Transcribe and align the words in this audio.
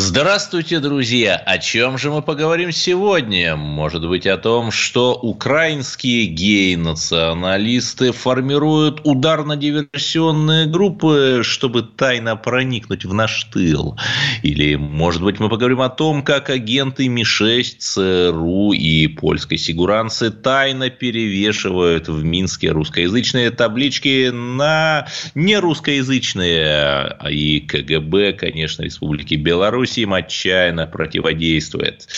Здравствуйте, 0.00 0.78
друзья! 0.78 1.34
О 1.34 1.58
чем 1.58 1.98
же 1.98 2.12
мы 2.12 2.22
поговорим 2.22 2.70
сегодня? 2.70 3.56
Может 3.56 4.06
быть, 4.08 4.28
о 4.28 4.38
том, 4.38 4.70
что 4.70 5.14
украинские 5.14 6.26
гей-националисты 6.26 8.12
формируют 8.12 9.00
ударно-диверсионные 9.02 10.66
группы, 10.66 11.40
чтобы 11.42 11.82
тайно 11.82 12.36
проникнуть 12.36 13.04
в 13.04 13.12
наш 13.12 13.42
тыл? 13.52 13.98
Или, 14.44 14.76
может 14.76 15.20
быть, 15.20 15.40
мы 15.40 15.48
поговорим 15.48 15.80
о 15.80 15.88
том, 15.88 16.22
как 16.22 16.48
агенты 16.48 17.08
Ми-6, 17.08 17.78
ЦРУ 17.80 18.74
и 18.74 19.08
польской 19.08 19.58
сигуранцы 19.58 20.30
тайно 20.30 20.90
перевешивают 20.90 22.06
в 22.06 22.22
Минске 22.22 22.70
русскоязычные 22.70 23.50
таблички 23.50 24.30
на 24.30 25.08
нерусскоязычные, 25.34 27.16
и 27.32 27.58
КГБ, 27.58 28.34
конечно, 28.34 28.84
Республики 28.84 29.34
Беларусь 29.34 29.87
Беларусь 29.88 29.98
им 29.98 30.12
отчаянно 30.12 30.86
противодействует. 30.86 32.08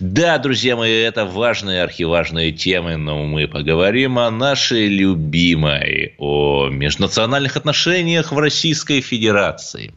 Да, 0.00 0.38
друзья 0.38 0.76
мои, 0.76 1.02
это 1.02 1.24
важные, 1.24 1.82
архиважные 1.82 2.52
темы, 2.52 2.96
но 2.96 3.24
мы 3.24 3.46
поговорим 3.46 4.18
о 4.18 4.30
нашей 4.30 4.88
любимой, 4.88 6.14
о 6.18 6.68
межнациональных 6.70 7.56
отношениях 7.56 8.32
в 8.32 8.38
Российской 8.38 9.00
Федерации. 9.00 9.92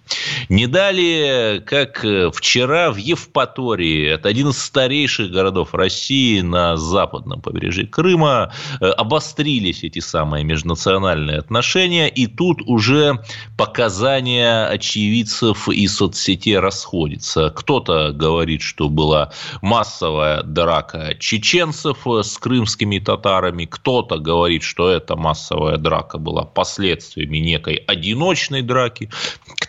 Не 0.49 0.67
далее, 0.67 1.61
как 1.61 2.05
вчера 2.33 2.91
в 2.91 2.97
Евпатории, 2.97 4.13
это 4.13 4.29
один 4.29 4.49
из 4.49 4.57
старейших 4.57 5.31
городов 5.31 5.73
России 5.73 6.41
на 6.41 6.77
западном 6.77 7.41
побережье 7.41 7.87
Крыма, 7.87 8.51
э, 8.81 8.85
обострились 8.85 9.83
эти 9.83 9.99
самые 9.99 10.43
межнациональные 10.43 11.37
отношения, 11.37 12.09
и 12.09 12.27
тут 12.27 12.61
уже 12.65 13.19
показания 13.57 14.65
очевидцев 14.67 15.69
и 15.69 15.87
соцсетей 15.87 16.59
расходятся 16.59 17.04
расходится. 17.05 17.49
Кто-то 17.55 18.11
говорит, 18.11 18.61
что 18.61 18.89
была 18.89 19.31
массовая 19.61 20.43
драка 20.43 21.15
чеченцев 21.19 22.05
с 22.05 22.37
крымскими 22.37 22.99
татарами, 22.99 23.65
кто-то 23.65 24.17
говорит, 24.17 24.63
что 24.63 24.89
эта 24.89 25.15
массовая 25.15 25.77
драка 25.77 26.17
была 26.17 26.43
последствиями 26.43 27.37
некой 27.37 27.75
одиночной 27.75 28.61
драки, 28.61 29.09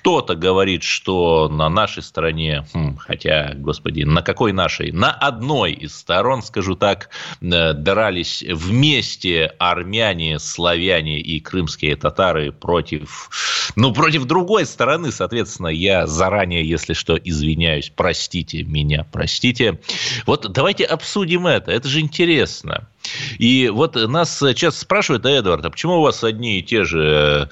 кто-то 0.07 0.37
говорит, 0.37 0.85
что 0.85 1.49
на 1.49 1.69
нашей 1.69 2.01
стороне, 2.01 2.65
хм, 2.73 2.97
хотя, 2.97 3.55
господи, 3.57 4.05
на 4.05 4.23
какой 4.23 4.53
нашей? 4.53 4.93
На 4.93 5.11
одной 5.11 5.73
из 5.73 5.97
сторон, 5.97 6.45
скажу 6.45 6.77
так, 6.77 7.09
э, 7.41 7.73
дрались 7.73 8.45
вместе 8.49 9.53
армяне, 9.59 10.39
славяне 10.39 11.19
и 11.19 11.41
крымские 11.41 11.97
татары 11.97 12.53
против, 12.53 13.31
ну, 13.75 13.93
против 13.93 14.27
другой 14.27 14.65
стороны, 14.67 15.11
соответственно, 15.11 15.67
я 15.67 16.07
заранее, 16.07 16.65
если 16.65 16.93
что, 16.93 17.17
извиняюсь, 17.17 17.91
простите 17.93 18.63
меня, 18.63 19.05
простите. 19.11 19.81
Вот 20.25 20.47
давайте 20.53 20.85
обсудим 20.85 21.49
это, 21.49 21.73
это 21.73 21.89
же 21.89 21.99
интересно. 21.99 22.87
И 23.39 23.69
вот 23.73 23.95
нас 23.95 24.39
сейчас 24.39 24.79
спрашивают, 24.79 25.27
а, 25.27 25.31
Эдвард, 25.31 25.65
а 25.65 25.71
почему 25.71 25.99
у 25.99 26.03
вас 26.03 26.25
одни 26.25 26.59
и 26.59 26.63
те 26.63 26.85
же 26.85 27.49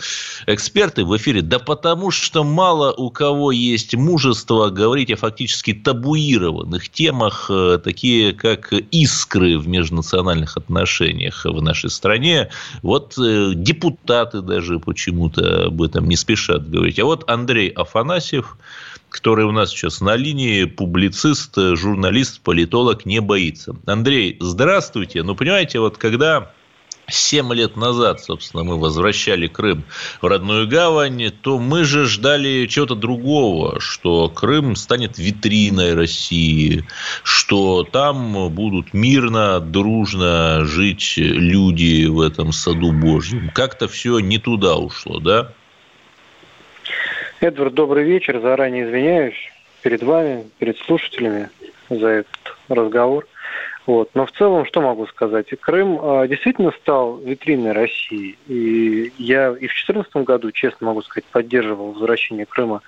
эксперты 0.46 1.04
в 1.04 1.16
эфире? 1.16 1.42
Да 1.42 1.58
потому 1.58 2.10
что 2.10 2.44
мало 2.44 2.92
у 2.92 3.10
кого 3.10 3.52
есть 3.52 3.94
мужество 3.94 4.68
говорить 4.70 5.10
о 5.10 5.16
фактически 5.16 5.72
табуированных 5.72 6.88
темах, 6.88 7.46
э, 7.50 7.78
такие 7.82 8.32
как 8.32 8.72
искры 8.72 9.58
в 9.58 9.68
межнациональных 9.68 10.56
отношениях 10.56 11.44
в 11.44 11.62
нашей 11.62 11.90
стране. 11.90 12.50
Вот 12.82 13.14
э, 13.18 13.52
депутаты 13.54 14.40
даже 14.40 14.78
почему-то 14.78 15.66
об 15.66 15.82
этом 15.82 16.08
не 16.08 16.16
спешат 16.16 16.68
говорить. 16.68 16.98
А 16.98 17.04
вот 17.04 17.28
Андрей 17.30 17.68
Афанасьев, 17.68 18.56
который 19.14 19.44
у 19.44 19.52
нас 19.52 19.70
сейчас 19.70 20.00
на 20.00 20.16
линии, 20.16 20.64
публицист, 20.64 21.54
журналист, 21.56 22.40
политолог, 22.40 23.06
не 23.06 23.20
боится. 23.20 23.76
Андрей, 23.86 24.36
здравствуйте. 24.40 25.22
Ну, 25.22 25.36
понимаете, 25.36 25.78
вот 25.78 25.98
когда 25.98 26.50
Семь 27.06 27.52
лет 27.52 27.76
назад, 27.76 28.22
собственно, 28.22 28.64
мы 28.64 28.80
возвращали 28.80 29.46
Крым 29.46 29.84
в 30.22 30.26
родную 30.26 30.66
гавань, 30.66 31.30
то 31.42 31.58
мы 31.58 31.84
же 31.84 32.06
ждали 32.06 32.66
чего-то 32.66 32.94
другого, 32.94 33.78
что 33.78 34.30
Крым 34.30 34.74
станет 34.74 35.18
витриной 35.18 35.92
России, 35.92 36.86
что 37.22 37.84
там 37.84 38.48
будут 38.48 38.94
мирно, 38.94 39.60
дружно 39.60 40.64
жить 40.64 41.14
люди 41.18 42.06
в 42.06 42.20
этом 42.22 42.52
саду 42.52 42.90
Божьем. 42.92 43.50
Как-то 43.54 43.86
все 43.86 44.18
не 44.20 44.38
туда 44.38 44.76
ушло, 44.76 45.20
да? 45.20 45.52
Эдвард, 47.44 47.74
добрый 47.74 48.04
вечер. 48.04 48.40
Заранее 48.40 48.86
извиняюсь 48.86 49.36
перед 49.82 50.02
вами, 50.02 50.48
перед 50.58 50.78
слушателями 50.78 51.50
за 51.90 52.06
этот 52.06 52.56
разговор. 52.70 53.26
Вот. 53.84 54.08
Но 54.14 54.24
в 54.24 54.32
целом, 54.32 54.64
что 54.64 54.80
могу 54.80 55.06
сказать? 55.08 55.48
Крым 55.60 56.00
э, 56.00 56.28
действительно 56.28 56.72
стал 56.80 57.18
витриной 57.18 57.72
России. 57.72 58.38
И 58.46 59.12
я 59.18 59.50
и 59.50 59.66
в 59.66 59.74
2014 59.74 60.16
году, 60.24 60.52
честно 60.52 60.86
могу 60.86 61.02
сказать, 61.02 61.26
поддерживал 61.26 61.92
возвращение 61.92 62.46
Крыма 62.46 62.80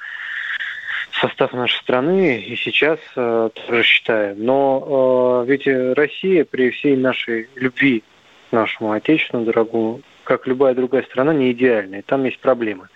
в 1.10 1.20
состав 1.20 1.52
нашей 1.52 1.78
страны, 1.78 2.40
и 2.40 2.56
сейчас 2.56 2.98
э, 3.14 3.50
тоже 3.52 3.82
считаю. 3.82 4.36
Но 4.38 5.44
э, 5.44 5.50
ведь 5.50 5.66
Россия 5.66 6.46
при 6.46 6.70
всей 6.70 6.96
нашей 6.96 7.50
любви 7.56 8.02
нашему 8.52 8.92
Отечеству, 8.92 9.40
дорогому, 9.40 10.00
как 10.24 10.46
любая 10.46 10.74
другая 10.74 11.02
страна, 11.02 11.34
не 11.34 11.52
идеальная. 11.52 12.00
Там 12.00 12.24
есть 12.24 12.38
проблемы. 12.38 12.88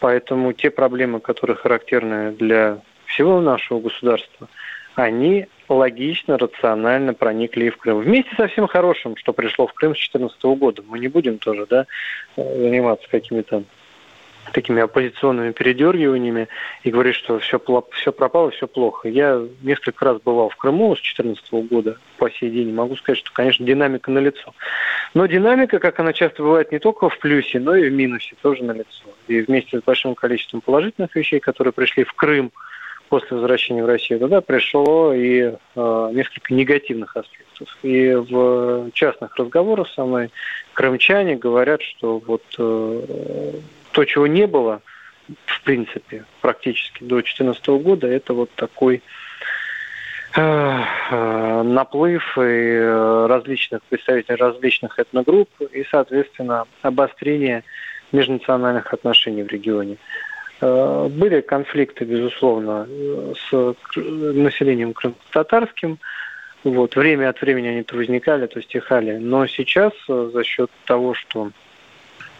Поэтому 0.00 0.52
те 0.52 0.70
проблемы, 0.70 1.20
которые 1.20 1.56
характерны 1.56 2.32
для 2.32 2.80
всего 3.06 3.40
нашего 3.40 3.80
государства, 3.80 4.48
они 4.94 5.46
логично, 5.68 6.38
рационально 6.38 7.14
проникли 7.14 7.66
и 7.66 7.70
в 7.70 7.78
Крым. 7.78 8.00
Вместе 8.00 8.30
со 8.36 8.48
всем 8.48 8.66
хорошим, 8.66 9.16
что 9.16 9.32
пришло 9.32 9.66
в 9.66 9.72
Крым 9.72 9.94
с 9.94 9.98
2014 9.98 10.44
года. 10.58 10.82
Мы 10.86 10.98
не 10.98 11.08
будем 11.08 11.38
тоже 11.38 11.66
да, 11.66 11.86
заниматься 12.36 13.08
какими-то 13.10 13.64
такими 14.52 14.82
оппозиционными 14.82 15.52
передергиваниями 15.52 16.48
и 16.82 16.90
говорить, 16.90 17.16
что 17.16 17.38
все, 17.38 17.60
все 17.92 18.12
пропало, 18.12 18.50
все 18.50 18.66
плохо. 18.66 19.08
Я 19.08 19.42
несколько 19.62 20.04
раз 20.04 20.18
бывал 20.22 20.48
в 20.48 20.56
Крыму 20.56 20.94
с 20.94 21.00
2014 21.00 21.52
года 21.68 21.98
по 22.18 22.30
сей 22.30 22.50
день. 22.50 22.72
Могу 22.72 22.96
сказать, 22.96 23.18
что, 23.18 23.32
конечно, 23.32 23.64
динамика 23.64 24.10
налицо. 24.10 24.54
Но 25.14 25.26
динамика, 25.26 25.78
как 25.78 25.98
она 26.00 26.12
часто 26.12 26.42
бывает, 26.42 26.72
не 26.72 26.78
только 26.78 27.08
в 27.08 27.18
плюсе, 27.18 27.60
но 27.60 27.74
и 27.76 27.88
в 27.88 27.92
минусе 27.92 28.34
тоже 28.42 28.64
налицо. 28.64 29.04
И 29.28 29.40
вместе 29.40 29.80
с 29.80 29.82
большим 29.82 30.14
количеством 30.14 30.60
положительных 30.60 31.14
вещей, 31.14 31.40
которые 31.40 31.72
пришли 31.72 32.04
в 32.04 32.12
Крым 32.12 32.52
после 33.08 33.36
возвращения 33.36 33.82
в 33.82 33.86
Россию, 33.86 34.20
туда 34.20 34.40
пришло 34.40 35.12
и 35.12 35.52
э, 35.76 36.10
несколько 36.12 36.54
негативных 36.54 37.16
аспектов. 37.16 37.68
И 37.82 38.14
в 38.14 38.90
частных 38.92 39.36
разговорах 39.36 39.88
со 39.90 40.04
мной 40.04 40.30
крымчане 40.72 41.36
говорят, 41.36 41.82
что 41.82 42.18
вот 42.18 42.42
э, 42.58 43.52
то, 43.94 44.04
чего 44.04 44.26
не 44.26 44.46
было, 44.46 44.82
в 45.46 45.62
принципе, 45.62 46.24
практически 46.42 47.02
до 47.02 47.16
2014 47.16 47.66
года, 47.68 48.08
это 48.08 48.34
вот 48.34 48.50
такой 48.56 49.02
э, 50.36 50.40
э, 50.40 51.62
наплыв 51.62 52.36
и 52.36 52.40
э, 52.40 53.26
различных 53.26 53.82
представителей 53.84 54.36
различных 54.36 54.98
этногрупп 54.98 55.48
и, 55.72 55.84
соответственно, 55.90 56.66
обострение 56.82 57.62
межнациональных 58.12 58.92
отношений 58.92 59.44
в 59.44 59.48
регионе. 59.48 59.96
Были 60.60 61.40
конфликты, 61.40 62.04
безусловно, 62.04 62.86
с 63.34 63.74
населением 63.96 64.94
крымско-татарским. 64.94 65.98
Вот, 66.62 66.94
время 66.96 67.28
от 67.28 67.40
времени 67.40 67.68
они 67.68 67.82
то 67.82 67.96
возникали, 67.96 68.46
то 68.46 68.62
стихали. 68.62 69.18
Но 69.18 69.46
сейчас 69.46 69.92
за 70.06 70.44
счет 70.44 70.70
того, 70.86 71.12
что 71.12 71.50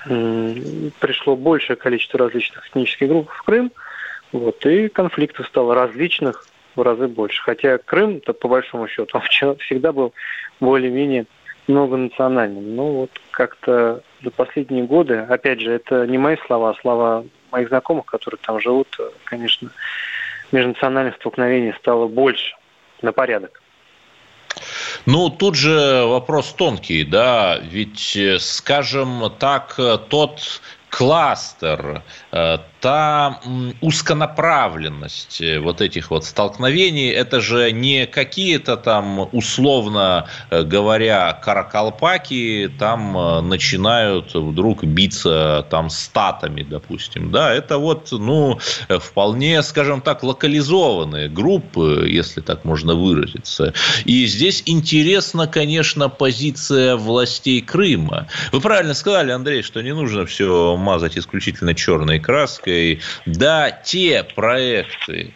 пришло 0.05 1.37
большее 1.37 1.77
количество 1.77 2.19
различных 2.19 2.69
этнических 2.69 3.09
групп 3.09 3.31
в 3.31 3.43
Крым, 3.43 3.73
вот, 4.33 4.65
и 4.67 4.89
конфликтов 4.89 5.47
стало 5.47 5.75
различных 5.75 6.47
в 6.77 6.83
разы 6.83 7.09
больше. 7.09 7.43
Хотя 7.43 7.79
Крым-то, 7.79 8.33
по 8.33 8.49
большому 8.49 8.89
счету, 8.89 9.21
он 9.43 9.57
всегда 9.59 9.93
был 9.93 10.13
более-менее 10.61 11.27
многонациональным. 11.67 12.77
Но 12.77 12.93
вот 12.93 13.11
как-то 13.31 14.03
за 14.23 14.31
последние 14.31 14.85
годы, 14.85 15.19
опять 15.19 15.61
же, 15.61 15.73
это 15.73 16.07
не 16.07 16.19
мои 16.19 16.37
слова, 16.47 16.71
а 16.71 16.81
слова 16.81 17.25
моих 17.51 17.69
знакомых, 17.69 18.07
которые 18.07 18.39
там 18.43 18.61
живут, 18.61 18.99
конечно, 19.25 19.71
межнациональных 20.53 21.17
столкновений 21.17 21.75
стало 21.79 22.09
больше 22.09 22.55
на 23.03 23.13
порядок. 23.13 23.61
Ну, 25.07 25.31
тут 25.31 25.55
же 25.55 26.05
вопрос 26.05 26.53
тонкий, 26.53 27.05
да, 27.05 27.59
ведь, 27.59 28.17
э, 28.17 28.39
скажем 28.39 29.31
так, 29.39 29.79
тот 30.09 30.61
кластер, 30.97 32.03
э, 32.31 32.59
та 32.81 33.41
узконаправленность 33.81 35.43
вот 35.61 35.81
этих 35.81 36.11
вот 36.11 36.25
столкновений, 36.25 37.09
это 37.09 37.41
же 37.41 37.73
не 37.73 38.07
какие-то 38.07 38.77
там, 38.77 39.29
условно 39.33 40.27
э, 40.51 40.63
говоря, 40.63 41.33
каракалпаки 41.43 42.71
там 42.79 43.17
э, 43.17 43.41
начинают 43.41 44.35
вдруг 44.35 44.85
биться 44.85 45.67
там 45.71 45.91
статами, 45.91 46.63
допустим, 46.63 47.33
да, 47.33 47.53
это 47.53 47.79
вот, 47.79 48.09
ну, 48.13 48.61
вполне, 49.01 49.63
скажем 49.63 50.01
так, 50.01 50.23
локализованные 50.23 51.29
группы, 51.29 52.07
если 52.09 52.41
так 52.41 52.65
можно 52.65 52.95
выразиться. 52.95 53.73
И 54.05 54.27
здесь 54.27 54.63
интересна, 54.67 55.49
конечно, 55.49 56.09
позиция 56.09 56.97
властей 56.97 57.63
Крыма. 57.63 58.29
Вы 58.53 58.61
правильно 58.61 58.95
сказали, 58.95 59.33
Андрей, 59.33 59.63
что 59.63 59.81
не 59.81 59.95
нужно 59.95 60.27
все 60.27 60.77
мазать 60.85 61.19
исключительно 61.19 61.75
черной 61.75 62.21
краской. 62.21 63.01
Да, 63.27 63.71
те 63.73 64.23
проекты, 64.23 65.35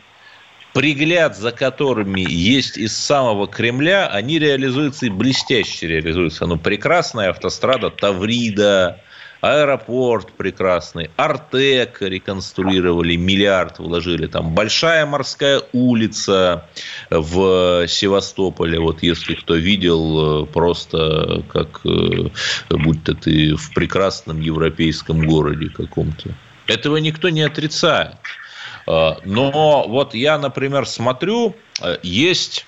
пригляд 0.75 1.37
за 1.37 1.51
которыми 1.51 2.21
есть 2.21 2.77
из 2.77 2.97
самого 2.97 3.49
Кремля, 3.49 4.07
они 4.07 4.39
реализуются 4.39 5.07
и 5.07 5.11
блестяще 5.11 5.89
реализуются. 5.89 6.47
Ну, 6.47 6.57
прекрасная 6.57 7.31
автострада 7.31 7.91
Таврида, 7.91 9.03
аэропорт 9.41 10.33
прекрасный, 10.33 11.11
Артек 11.17 12.03
реконструировали, 12.03 13.17
миллиард 13.17 13.79
вложили, 13.79 14.27
там 14.27 14.55
большая 14.55 15.07
морская 15.07 15.63
улица 15.73 16.69
в 17.11 17.87
Севастополе, 17.87 18.81
вот 18.81 19.03
если 19.03 19.35
кто 19.35 19.55
видел, 19.55 20.47
просто 20.47 21.45
как 21.53 21.81
э, 21.85 22.31
будто 22.71 23.15
ты 23.15 23.55
в 23.55 23.73
прекрасном 23.75 24.41
европейском 24.41 25.27
городе 25.27 25.69
каком-то. 25.69 26.35
Этого 26.67 26.97
никто 26.97 27.29
не 27.29 27.43
отрицает. 27.43 28.17
А, 28.87 29.19
но 29.25 29.87
вот 29.89 30.15
я, 30.15 30.39
например, 30.39 30.87
смотрю, 30.87 31.55
э, 31.81 31.97
есть 32.03 32.67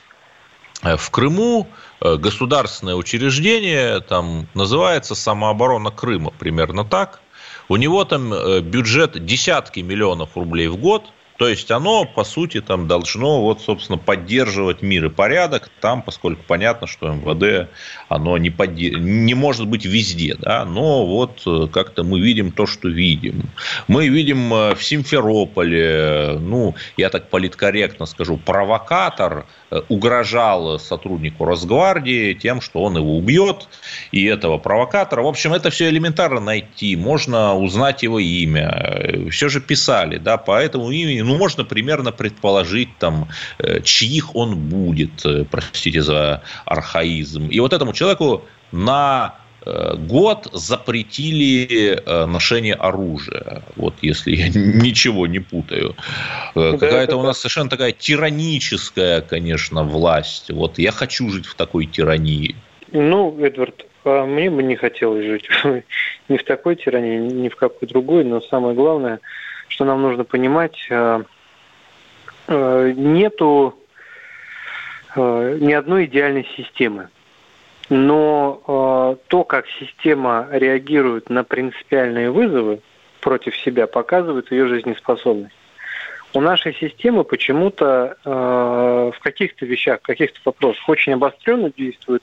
э, 0.82 0.96
в 0.96 1.10
Крыму 1.10 1.66
Э, 1.66 1.89
государственное 2.00 2.94
учреждение, 2.94 4.00
там 4.00 4.48
называется 4.54 5.14
самооборона 5.14 5.90
Крыма, 5.90 6.32
примерно 6.38 6.84
так. 6.84 7.20
У 7.68 7.76
него 7.76 8.04
там 8.04 8.32
э, 8.32 8.60
бюджет 8.60 9.24
десятки 9.24 9.80
миллионов 9.80 10.36
рублей 10.36 10.68
в 10.68 10.76
год– 10.76 11.04
то 11.40 11.48
есть 11.48 11.70
оно, 11.70 12.04
по 12.04 12.22
сути, 12.22 12.60
там 12.60 12.86
должно, 12.86 13.40
вот, 13.40 13.62
собственно, 13.62 13.96
поддерживать 13.96 14.82
мир 14.82 15.06
и 15.06 15.08
порядок 15.08 15.70
там, 15.80 16.02
поскольку 16.02 16.42
понятно, 16.46 16.86
что 16.86 17.08
МВД, 17.14 17.70
оно 18.10 18.36
не, 18.36 18.50
подде... 18.50 18.90
не 18.90 19.32
может 19.32 19.66
быть 19.66 19.86
везде, 19.86 20.34
да, 20.38 20.66
но 20.66 21.06
вот 21.06 21.40
э, 21.46 21.66
как-то 21.72 22.04
мы 22.04 22.20
видим 22.20 22.52
то, 22.52 22.66
что 22.66 22.90
видим. 22.90 23.44
Мы 23.88 24.08
видим 24.08 24.52
э, 24.52 24.74
в 24.74 24.84
Симферополе, 24.84 26.36
ну, 26.38 26.74
я 26.98 27.08
так 27.08 27.30
политкорректно 27.30 28.04
скажу, 28.04 28.36
провокатор 28.36 29.38
э, 29.38 29.44
угрожал 29.88 30.78
сотруднику 30.78 31.44
Росгвардии 31.44 32.34
тем, 32.34 32.60
что 32.60 32.82
он 32.82 32.96
его 32.96 33.16
убьет, 33.16 33.68
и 34.12 34.24
этого 34.24 34.58
провокатора. 34.58 35.22
В 35.22 35.26
общем, 35.26 35.52
это 35.52 35.70
все 35.70 35.88
элементарно 35.88 36.40
найти, 36.40 36.96
можно 36.96 37.56
узнать 37.56 38.02
его 38.02 38.18
имя. 38.18 39.28
Все 39.30 39.48
же 39.48 39.60
писали, 39.60 40.18
да, 40.18 40.36
по 40.36 40.60
этому 40.60 40.90
имени 40.90 41.20
ну, 41.20 41.36
можно 41.36 41.64
примерно 41.64 42.12
предположить, 42.12 42.96
там, 42.98 43.28
э, 43.58 43.80
чьих 43.82 44.34
он 44.36 44.56
будет, 44.56 45.24
э, 45.24 45.44
простите 45.50 46.02
за 46.02 46.42
архаизм. 46.64 47.48
И 47.48 47.60
вот 47.60 47.72
этому 47.72 47.92
человеку 47.92 48.44
на 48.72 49.34
э, 49.34 49.39
год 49.64 50.48
запретили 50.52 52.02
ношение 52.26 52.74
оружия. 52.74 53.62
Вот 53.76 53.94
если 54.02 54.34
я 54.34 54.48
ничего 54.54 55.26
не 55.26 55.40
путаю. 55.40 55.94
Какая-то 56.54 57.16
у 57.16 57.22
нас 57.22 57.38
совершенно 57.38 57.68
такая 57.68 57.92
тираническая, 57.92 59.20
конечно, 59.20 59.84
власть. 59.84 60.50
Вот 60.50 60.78
я 60.78 60.92
хочу 60.92 61.28
жить 61.30 61.46
в 61.46 61.54
такой 61.54 61.86
тирании. 61.86 62.56
Ну, 62.92 63.38
Эдвард, 63.40 63.86
а 64.04 64.26
мне 64.26 64.50
бы 64.50 64.62
не 64.62 64.76
хотелось 64.76 65.24
жить 65.24 65.48
ни 66.28 66.36
в 66.36 66.44
такой 66.44 66.76
тирании, 66.76 67.18
ни 67.18 67.48
в 67.48 67.56
какой 67.56 67.88
другой, 67.88 68.24
но 68.24 68.40
самое 68.40 68.74
главное– 68.74 69.20
что 69.70 69.84
нам 69.84 70.02
нужно 70.02 70.24
понимать, 70.24 70.76
э, 70.90 71.22
э, 72.48 72.92
нету 72.96 73.78
э, 75.16 75.58
ни 75.60 75.72
одной 75.72 76.04
идеальной 76.04 76.46
системы. 76.56 77.08
Но 77.90 79.18
то, 79.26 79.44
как 79.44 79.66
система 79.78 80.48
реагирует 80.50 81.28
на 81.28 81.44
принципиальные 81.44 82.30
вызовы 82.30 82.80
против 83.20 83.56
себя, 83.56 83.86
показывает 83.86 84.50
ее 84.52 84.68
жизнеспособность. 84.68 85.54
У 86.32 86.40
нашей 86.40 86.72
системы 86.74 87.24
почему-то 87.24 88.16
в 88.24 89.18
каких-то 89.20 89.66
вещах, 89.66 89.98
в 89.98 90.06
каких-то 90.06 90.38
вопросах 90.44 90.88
очень 90.88 91.14
обостренно 91.14 91.72
действует 91.76 92.22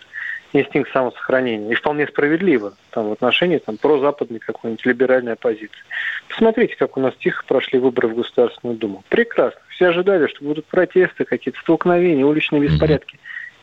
инстинкт 0.53 0.89
самосохранения. 0.93 1.73
И 1.73 1.75
вполне 1.75 2.07
справедливо 2.07 2.73
там, 2.91 3.09
в 3.09 3.11
отношении 3.11 3.57
там, 3.57 3.75
прозападной 3.75 4.39
какой-нибудь 4.39 4.85
либеральной 4.85 5.33
оппозиции. 5.33 5.83
Посмотрите, 6.29 6.77
как 6.77 6.95
у 6.95 7.01
нас 7.01 7.13
тихо 7.19 7.43
прошли 7.45 7.79
выборы 7.79 8.07
в 8.07 8.15
Государственную 8.15 8.77
Думу. 8.77 9.03
Прекрасно. 9.09 9.59
Все 9.67 9.87
ожидали, 9.87 10.27
что 10.27 10.45
будут 10.45 10.65
протесты, 10.67 11.25
какие-то 11.25 11.59
столкновения, 11.59 12.25
уличные 12.25 12.61
беспорядки. 12.61 13.19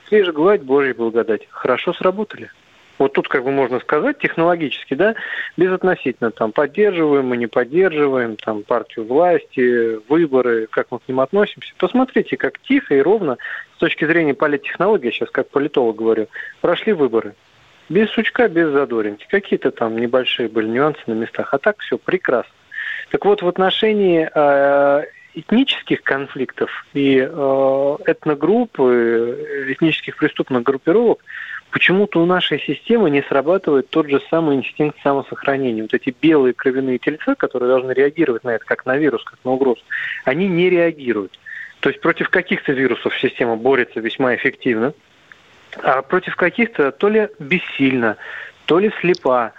Свежая 0.08 0.32
гладь 0.32 0.62
Божьей 0.62 0.92
благодать. 0.92 1.46
Хорошо 1.50 1.92
сработали. 1.92 2.50
Вот 2.98 3.12
тут 3.12 3.28
как 3.28 3.42
бы 3.42 3.50
можно 3.50 3.80
сказать 3.80 4.18
технологически, 4.18 4.94
да, 4.94 5.14
безотносительно 5.56 6.30
там 6.30 6.52
поддерживаем 6.52 7.26
мы, 7.26 7.36
не 7.36 7.48
поддерживаем 7.48 8.36
там 8.36 8.62
партию 8.62 9.04
власти, 9.06 9.98
выборы, 10.08 10.68
как 10.70 10.88
мы 10.90 11.00
к 11.00 11.08
ним 11.08 11.20
относимся. 11.20 11.72
Посмотрите, 11.78 12.36
как 12.36 12.60
тихо 12.60 12.94
и 12.94 13.00
ровно 13.00 13.36
с 13.74 13.78
точки 13.78 14.04
зрения 14.04 14.34
политтехнологии, 14.34 15.10
сейчас 15.10 15.30
как 15.30 15.48
политолог 15.48 15.96
говорю, 15.96 16.28
прошли 16.60 16.92
выборы. 16.92 17.34
Без 17.88 18.08
сучка, 18.10 18.48
без 18.48 18.70
задоринки. 18.70 19.26
Какие-то 19.28 19.70
там 19.70 19.98
небольшие 19.98 20.48
были 20.48 20.68
нюансы 20.68 21.00
на 21.06 21.12
местах, 21.14 21.52
а 21.52 21.58
так 21.58 21.80
все 21.80 21.98
прекрасно. 21.98 22.52
Так 23.10 23.24
вот, 23.24 23.42
в 23.42 23.48
отношении 23.48 24.28
э, 24.32 25.04
этнических 25.34 26.02
конфликтов 26.02 26.70
и 26.94 27.19
э, 27.19 27.96
этногрупп, 28.06 28.81
этнических 28.81 30.16
преступных 30.16 30.62
группировок– 30.62 31.25
почему-то 31.75 32.22
у 32.22 32.25
нашей 32.25 32.60
системы 32.60 33.10
не 33.10 33.20
срабатывает 33.22 33.90
тот 33.90 34.08
же 34.08 34.22
самый 34.31 34.54
инстинкт 34.54 34.96
самосохранения. 35.02 35.82
Вот 35.82 35.92
эти 35.92 36.14
белые 36.22 36.54
кровяные 36.54 36.98
тельца, 36.98 37.34
которые 37.34 37.69
должны 37.69 37.90
реагировать 37.90 38.44
на 38.44 38.50
это, 38.50 38.64
как 38.64 38.86
на 38.86 38.96
вирус, 38.96 39.25
как 39.25 39.40
на 39.42 39.50
угрозу, 39.50 39.82
они 40.25 40.46
не 40.46 40.70
реагируют. 40.70 41.37
То 41.80 41.88
есть 41.88 42.00
против 42.00 42.28
каких-то 42.28 42.70
вирусов 42.70 43.18
система 43.18 43.56
борется 43.56 43.99
весьма 43.99 44.37
эффективно, 44.37 44.94
а 45.82 46.02
против 46.02 46.37
каких-то 46.37 46.92
то 46.92 47.09
ли 47.09 47.28
бессильно, 47.40 48.18
то 48.66 48.78
ли 48.78 48.92
слепа. 49.00 49.52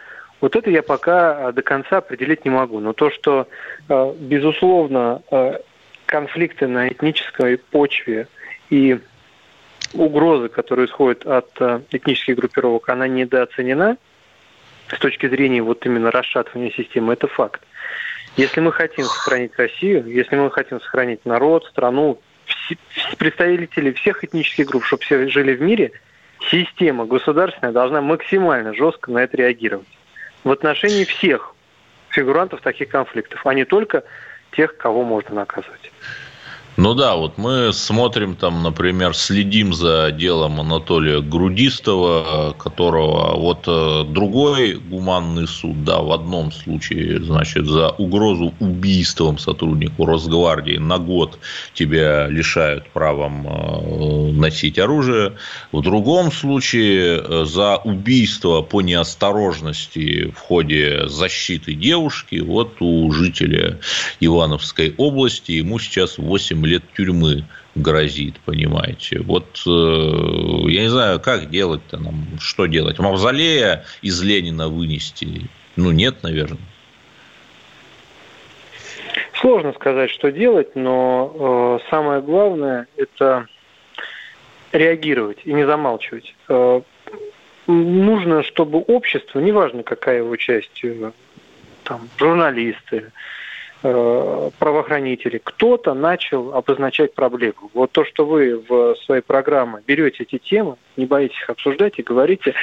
Вот 0.46 0.56
это 0.56 0.70
я 0.70 0.84
пока 0.84 1.52
до 1.54 1.64
конца 1.64 1.98
определить 1.98 2.46
не 2.46 2.52
могу. 2.52 2.80
Но 2.80 2.94
то, 2.94 3.10
что, 3.10 3.48
э, 3.90 4.14
безусловно, 4.20 5.24
э, 5.32 5.58
конфликты 6.06 6.68
на 6.68 6.88
этнической 6.88 7.58
почве 7.58 8.28
и 8.70 9.00
угрозы, 9.96 10.50
которая 10.50 10.86
исходит 10.86 11.26
от 11.26 11.50
этнических 11.90 12.36
группировок, 12.36 12.88
она 12.90 13.08
недооценена 13.08 13.98
с 14.96 15.00
точки 15.00 15.28
зрения 15.28 15.64
вот 15.64 15.84
именно 15.88 16.12
расшатывания 16.12 16.70
системы, 16.70 17.14
это 17.14 17.26
факт. 17.26 17.64
Если 18.38 18.60
мы 18.60 18.72
хотим 18.72 19.06
сохранить 19.06 19.58
Россию, 19.58 20.06
если 20.06 20.36
мы 20.36 20.52
хотим 20.52 20.80
сохранить 20.80 21.26
народ, 21.26 21.66
страну, 21.66 22.20
представители 23.18 23.94
всех 23.94 24.24
этнических 24.24 24.68
групп, 24.68 24.86
чтобы 24.86 25.02
все 25.02 25.28
жили 25.28 25.56
в 25.56 25.62
мире, 25.62 25.92
система 26.52 27.08
государственная 27.08 27.74
должна 27.74 28.02
максимально 28.02 28.76
жестко 28.76 29.10
на 29.10 29.24
это 29.24 29.38
реагировать. 29.38 29.88
В 30.46 30.52
отношении 30.52 31.06
всех 31.06 31.56
фигурантов 32.10 32.62
таких 32.62 32.90
конфликтов, 32.90 33.46
а 33.46 33.54
не 33.56 33.66
только 33.66 34.04
тех, 34.52 34.78
кого 34.78 35.04
можно 35.04 35.34
наказывать. 35.34 35.92
Ну 36.78 36.94
да, 36.94 37.16
вот 37.16 37.38
мы 37.38 37.72
смотрим 37.72 38.36
там, 38.36 38.62
например, 38.62 39.16
следим 39.16 39.74
за 39.74 40.12
делом 40.12 40.60
Анатолия 40.60 41.22
Грудистого, 41.22 42.54
которого 42.60 43.40
вот 43.40 43.64
э, 43.66 44.04
другой 44.10 44.74
гуманный 44.74 45.48
суд, 45.48 45.86
да, 45.86 46.00
в 46.00 46.12
одном 46.12 46.52
случае, 46.52 47.24
значит, 47.24 47.66
за 47.66 47.92
угрозу 47.92 48.54
убийством 48.60 49.38
сотруднику 49.38 50.06
Росгвардии 50.06 50.76
на 50.76 50.98
год 50.98 51.40
тебя 51.74 52.28
лишают 52.28 52.90
правом 52.90 53.48
э, 53.48 54.32
носить 54.34 54.78
оружие, 54.78 55.38
в 55.72 55.82
другом 55.82 56.30
случае 56.30 57.24
э, 57.24 57.46
за 57.46 57.78
убийство 57.78 58.62
по 58.64 58.82
неосторожности 58.82 60.30
в 60.36 60.40
ходе 60.40 61.08
защиты 61.08 61.74
девушки, 61.74 62.42
вот 62.42 62.82
у 62.82 63.10
жителя 63.14 63.80
Ивановской 64.20 64.94
области. 64.98 65.54
Ему 65.54 65.80
сейчас 65.80 66.18
8 66.18 66.65
лет 66.66 66.84
тюрьмы 66.96 67.46
грозит, 67.76 68.40
понимаете. 68.46 69.20
Вот 69.22 69.64
э, 69.66 69.70
я 69.70 70.82
не 70.84 70.90
знаю, 70.90 71.20
как 71.20 71.50
делать-то 71.50 71.98
нам, 71.98 72.26
что 72.40 72.66
делать? 72.66 73.00
Мавзолея 73.00 73.86
из 74.02 74.22
Ленина 74.22 74.68
вынести? 74.68 75.50
Ну, 75.76 75.92
нет, 75.92 76.24
наверное. 76.24 76.60
Сложно 79.34 79.74
сказать, 79.74 80.10
что 80.10 80.32
делать, 80.32 80.76
но 80.76 81.80
э, 81.82 81.90
самое 81.90 82.22
главное– 82.22 82.88
это 82.98 83.48
реагировать 84.72 85.40
и 85.44 85.54
не 85.54 85.66
замалчивать. 85.66 86.36
Э, 86.48 86.82
нужно, 87.68 88.44
чтобы 88.44 88.80
общество, 88.80 89.40
неважно 89.40 89.84
какая 89.84 90.18
его 90.18 90.36
часть, 90.36 90.84
э, 90.84 91.12
там, 91.84 92.10
журналисты, 92.18 92.98
э, 92.98 93.10
правоохранители, 94.60 95.40
кто-то 95.44 95.94
начал 95.94 96.54
обозначать 96.54 97.14
проблему. 97.14 97.70
Вот 97.74 97.92
то, 97.92 98.04
что 98.06 98.26
вы 98.26 98.64
в 98.68 98.96
своей 99.06 99.22
программе 99.22 99.82
берете 99.86 100.24
эти 100.24 100.38
темы, 100.38 100.78
не 100.98 101.06
боитесь 101.06 101.40
их 101.42 101.50
обсуждать 101.50 102.00
и 102.00 102.04
говорите, 102.04 102.54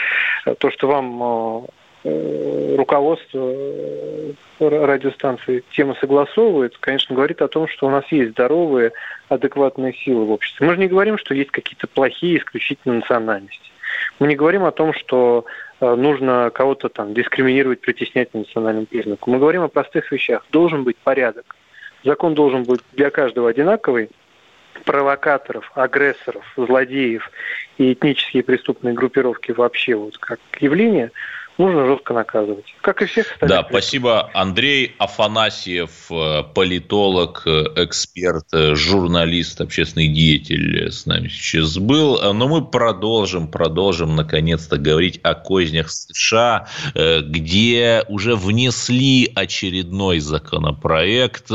э, 0.47 0.55
то, 0.55 0.71
что 0.71 0.89
вам 0.89 1.69
Э, 2.05 2.75
руководство 2.77 3.39
э, 3.39 4.33
радиостанции 4.59 5.63
тему 5.71 5.95
согласовывает, 6.01 6.77
конечно, 6.79 7.15
говорит 7.15 7.41
о 7.43 7.49
том, 7.49 7.69
что 7.69 7.87
у 7.87 7.91
нас 7.91 8.05
есть 8.11 8.33
здоровые, 8.33 8.91
адекватные 9.29 9.95
силы 9.95 10.25
в 10.25 10.33
обществе. 10.33 10.67
Мы 10.67 10.73
же 10.73 10.81
не 10.81 10.89
говорим, 10.89 11.17
что 11.17 11.33
есть 11.33 11.53
какие-то 11.53 11.87
плохие 11.87 12.39
исключительно 12.39 12.95
национальности. 12.95 13.71
Мы 14.19 14.27
не 14.27 14.35
говорим 14.35 14.65
о 14.65 14.73
том, 14.73 14.93
что 14.95 15.45
э, 15.45 15.72
нужно 15.83 16.51
кого-то 16.55 16.89
там 16.89 17.15
дискриминировать, 17.15 17.81
притеснять 17.81 18.31
по 18.31 18.39
национальному 18.39 18.87
признаку. 18.87 19.31
Мы 19.31 19.39
говорим 19.39 19.63
о 19.63 19.69
простых 19.69 20.11
вещах. 20.13 20.45
Должен 20.51 20.85
быть 20.85 20.97
порядок. 20.97 21.57
Закон 22.05 22.35
должен 22.35 22.65
быть 22.65 22.81
для 22.93 23.11
каждого 23.11 23.51
одинаковый. 23.51 24.11
Провокаторов, 24.85 25.71
агрессоров, 25.75 26.45
злодеев 26.57 27.31
и 27.79 27.93
этнические 27.93 28.43
преступные 28.43 28.95
группировки 28.95 29.53
вообще 29.53 29.95
вот 29.95 30.19
как 30.19 30.41
явление– 30.61 31.13
нужно 31.59 31.87
жестко 31.87 32.15
наказывать. 32.15 32.65
Как 32.81 33.03
и 33.03 33.07
всех 33.07 33.33
остальных. 33.33 33.61
Да, 33.61 33.67
спасибо. 33.69 34.31
Андрей 34.35 34.95
Афанасьев, 34.99 36.11
э, 36.11 36.43
политолог, 36.55 37.43
э, 37.47 37.65
эксперт, 37.77 38.47
э, 38.53 38.75
журналист, 38.75 39.61
общественный 39.61 40.09
деятель 40.09 40.91
с 40.91 41.07
нами 41.07 41.29
сейчас 41.29 41.79
был. 41.79 42.33
Но 42.33 42.49
мы 42.49 42.65
продолжим, 42.65 43.49
продолжим 43.49 44.17
наконец-то 44.17 44.79
говорить 44.79 45.21
о 45.23 45.35
кознях 45.35 45.91
США, 45.91 46.69
где 46.95 48.05
уже 48.09 48.37
внесли 48.37 49.31
очередной 49.35 50.21
законопроект 50.21 51.51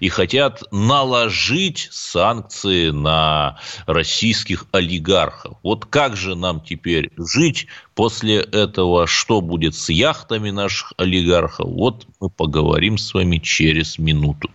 и 0.00 0.08
хотят 0.08 0.62
наложить 0.70 1.88
санкции 1.90 2.90
на 2.90 3.58
российских 3.86 4.66
олигархов. 4.72 5.56
Вот 5.62 5.86
как 5.86 6.16
же 6.16 6.34
нам 6.34 6.60
теперь 6.60 7.10
жить 7.16 7.66
после 7.94 8.40
этого? 8.40 9.06
Что 9.06 9.40
будет 9.40 9.74
с 9.74 9.88
яхтами 9.88 10.50
наших 10.50 10.92
олигархов? 10.96 11.68
Вот 11.68 12.06
мы 12.20 12.30
поговорим 12.30 12.98
с 12.98 13.14
вами 13.14 13.38
через 13.38 13.98
минуту. 13.98 14.50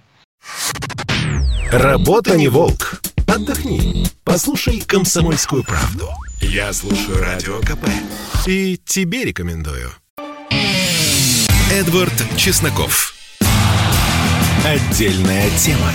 Работа 1.71 2.37
не 2.37 2.47
волк. 2.47 3.01
Отдохни. 3.27 4.05
Послушай 4.23 4.81
комсомольскую 4.81 5.63
правду. 5.63 6.09
Я 6.41 6.71
слушаю 6.71 7.19
радио 7.19 7.59
КП. 7.59 7.87
И 8.47 8.79
тебе 8.85 9.25
рекомендую. 9.25 9.91
Эдвард 11.71 12.13
Чесноков. 12.37 13.13
Отдельная 14.65 15.49
тема. 15.57 15.91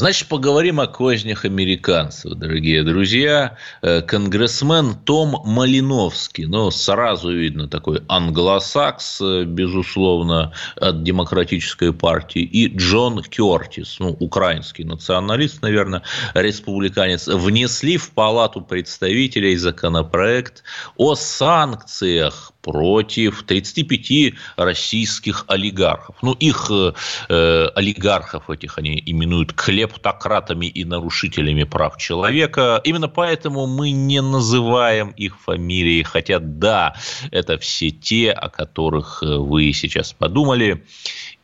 Значит, 0.00 0.28
поговорим 0.28 0.80
о 0.80 0.86
кознях 0.86 1.44
американцев, 1.44 2.32
дорогие 2.32 2.82
друзья. 2.84 3.58
Э, 3.82 4.00
конгрессмен 4.00 4.94
Том 4.94 5.42
Малиновский, 5.44 6.46
ну, 6.46 6.70
сразу 6.70 7.30
видно 7.30 7.68
такой 7.68 8.00
англосакс, 8.08 9.20
э, 9.20 9.44
безусловно, 9.44 10.54
от 10.76 11.02
демократической 11.02 11.92
партии, 11.92 12.40
и 12.40 12.74
Джон 12.74 13.22
Кертис, 13.22 13.98
ну, 13.98 14.16
украинский 14.18 14.84
националист, 14.84 15.60
наверное, 15.60 16.02
республиканец, 16.32 17.26
внесли 17.26 17.98
в 17.98 18.12
Палату 18.12 18.62
представителей 18.62 19.54
законопроект 19.56 20.62
о 20.96 21.14
санкциях 21.14 22.49
против 22.62 23.42
35 23.44 24.34
российских 24.56 25.44
олигархов. 25.48 26.16
Ну, 26.22 26.32
их 26.32 26.70
э, 26.70 26.92
э, 27.28 27.66
олигархов 27.74 28.50
этих 28.50 28.78
они 28.78 29.02
именуют 29.04 29.52
клептократами 29.52 30.66
и 30.66 30.84
нарушителями 30.84 31.64
прав 31.64 31.96
человека. 31.96 32.80
Именно 32.84 33.08
поэтому 33.08 33.66
мы 33.66 33.90
не 33.90 34.20
называем 34.20 35.10
их 35.10 35.40
фамилии, 35.40 36.02
хотя 36.02 36.38
да, 36.38 36.94
это 37.30 37.58
все 37.58 37.90
те, 37.90 38.30
о 38.32 38.48
которых 38.48 39.22
э, 39.22 39.36
вы 39.36 39.72
сейчас 39.72 40.12
подумали. 40.12 40.84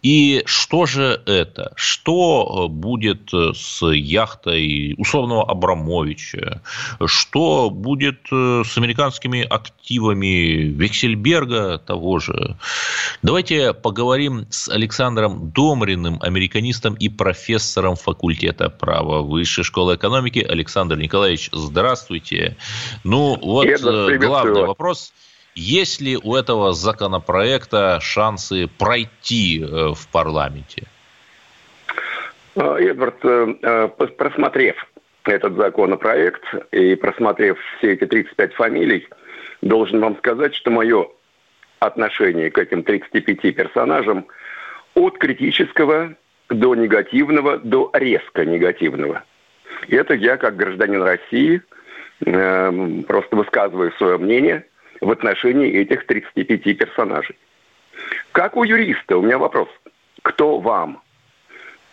И 0.06 0.44
что 0.46 0.86
же 0.86 1.20
это? 1.26 1.72
Что 1.75 2.68
э, 2.68 2.72
будет 2.72 3.34
э, 3.34 3.50
с 3.56 3.84
яхтой 3.84 4.94
условного 4.98 5.50
Абрамовича? 5.50 6.62
Что 7.06 7.70
будет 7.70 8.20
э, 8.30 8.62
с 8.64 8.78
американскими 8.78 9.42
активами 9.42 10.62
Вексельберга 10.78 11.78
того 11.78 12.20
же? 12.20 12.56
Давайте 13.22 13.75
поговорим 13.75 14.46
с 14.48 14.68
Александром 14.68 15.50
Домриным, 15.50 16.20
американистом 16.22 16.94
и 16.94 17.08
профессором 17.08 17.96
факультета 17.96 18.70
права 18.70 19.22
Высшей 19.22 19.64
школы 19.64 19.96
экономики. 19.96 20.38
Александр 20.38 20.96
Николаевич, 20.96 21.50
здравствуйте. 21.52 22.56
Ну, 23.02 23.36
вот 23.42 23.66
главный 24.20 24.66
вопрос– 24.66 25.12
есть 25.56 26.02
ли 26.02 26.18
у 26.22 26.34
этого 26.34 26.75
законопроекта 26.75 27.98
шансы 28.00 28.68
пройти 28.78 29.62
э, 29.62 29.94
в 29.94 30.06
парламенте? 30.12 30.84
А, 32.54 32.78
Эдвард, 32.78 33.25
э, 33.25 33.54
э, 33.62 33.88
просмотрев 33.88 34.76
этот 35.25 35.56
законопроект 35.56 36.44
и 36.72 36.94
просмотрев 36.94 37.58
все 37.78 37.94
эти 37.94 38.06
35 38.06 38.52
фамилий, 38.54 39.08
должен 39.62 40.00
вам 40.00 40.16
сказать, 40.18 40.54
что 40.54 40.70
мое 40.70 41.08
отношение 41.80 42.50
к 42.50 42.58
этим 42.58 42.82
35 42.84 43.54
персонажам 43.56 44.26
от 44.94 45.18
критического 45.18 46.14
до 46.50 46.75
негативного, 46.75 47.58
до 47.58 47.90
резко 47.94 48.44
негативного. 48.44 49.25
Это 49.88 50.14
я, 50.14 50.36
как 50.36 50.56
гражданин 50.56 51.02
России, 51.02 51.60
просто 52.20 53.36
высказываю 53.36 53.92
свое 53.98 54.18
мнение– 54.18 54.66
в 55.00 55.10
отношении 55.10 55.72
этих 55.72 56.06
35 56.06 56.78
персонажей. 56.78 57.36
Как 58.32 58.56
у 58.56 58.64
юриста, 58.64 59.16
у 59.16 59.22
меня 59.22 59.38
вопрос. 59.38 59.68
Кто 60.22 60.58
вам, 60.58 61.02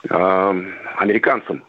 э, 0.10 0.64
американцам, 0.98 1.66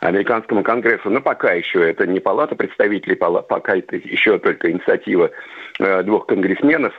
американскому 0.00 0.62
конгрессу, 0.62 1.10
но 1.10 1.20
пока 1.20 1.52
еще 1.52 1.88
это 1.88 2.06
не 2.06 2.20
палата 2.20 2.54
представителей, 2.54 3.16
пока 3.16 3.76
это 3.76 3.96
еще 3.96 4.38
только 4.38 4.70
инициатива 4.70 5.30
э, 5.78 6.02
двух 6.02 6.26
конгрессменов. 6.26 6.92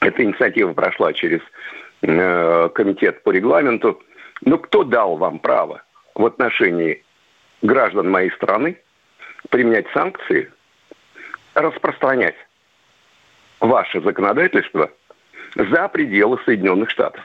Эта 0.00 0.22
инициатива 0.22 0.72
прошла 0.72 1.12
через 1.12 1.40
э, 2.02 2.68
комитет 2.74 3.22
по 3.22 3.30
регламенту. 3.30 4.00
Но 4.42 4.58
кто 4.58 4.84
дал 4.84 5.16
вам 5.16 5.40
право 5.40 5.82
в 6.14 6.24
отношении 6.24 7.02
граждан 7.62 8.10
моей 8.10 8.30
страны 8.30 8.78
применять 9.50 9.86
санкции, 9.92 10.50
распространять 11.54 12.36
ваше 13.60 14.00
законодательство 14.00 14.90
за 15.54 15.88
пределы 15.88 16.38
Соединенных 16.44 16.90
Штатов? 16.90 17.22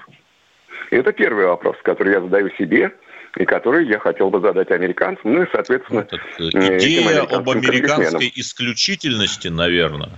Это 0.90 1.12
первый 1.12 1.46
вопрос, 1.46 1.76
который 1.84 2.14
я 2.14 2.22
задаю 2.22 2.50
себе 2.58 2.92
и 3.38 3.46
который 3.46 3.88
я 3.88 4.00
хотел 4.00 4.30
бы 4.30 4.40
задать 4.40 4.70
американцам, 4.72 5.34
ну 5.34 5.44
и, 5.44 5.48
соответственно, 5.52 6.08
ну, 6.38 6.50
идея 6.50 7.22
об 7.24 7.50
американской 7.50 8.32
исключительности, 8.36 9.48
наверное. 9.48 10.12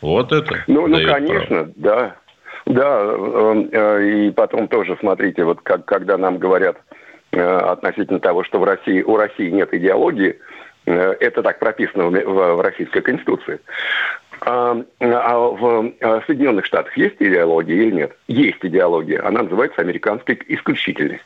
Вот 0.00 0.32
это. 0.32 0.64
Ну, 0.66 0.86
ну 0.86 0.96
конечно, 1.06 1.46
право. 1.46 1.72
да. 1.76 2.16
Да, 2.66 3.00
э, 3.00 3.68
э, 3.70 4.08
и 4.08 4.30
потом 4.32 4.66
тоже, 4.66 4.96
смотрите, 4.98 5.44
вот 5.44 5.60
как, 5.62 5.84
когда 5.84 6.18
нам 6.18 6.38
говорят 6.38 6.76
э, 7.30 7.40
относительно 7.40 8.18
того, 8.18 8.42
что 8.42 8.58
в 8.58 8.64
России, 8.64 9.02
у 9.02 9.16
России 9.16 9.50
нет 9.50 9.72
идеологии, 9.72 10.38
это 10.84 11.42
так 11.42 11.58
прописано 11.58 12.06
в, 12.06 12.10
в 12.10 12.60
Российской 12.60 13.00
Конституции. 13.00 13.58
А, 14.40 14.76
а 15.00 15.38
в 15.38 15.92
а, 16.00 16.22
Соединенных 16.26 16.66
Штатах 16.66 16.96
есть 16.96 17.16
идеология 17.18 17.74
или 17.76 17.90
нет? 17.90 18.16
Есть 18.28 18.58
идеология. 18.62 19.26
Она 19.26 19.42
называется 19.42 19.80
американской 19.80 20.38
исключительность. 20.48 21.24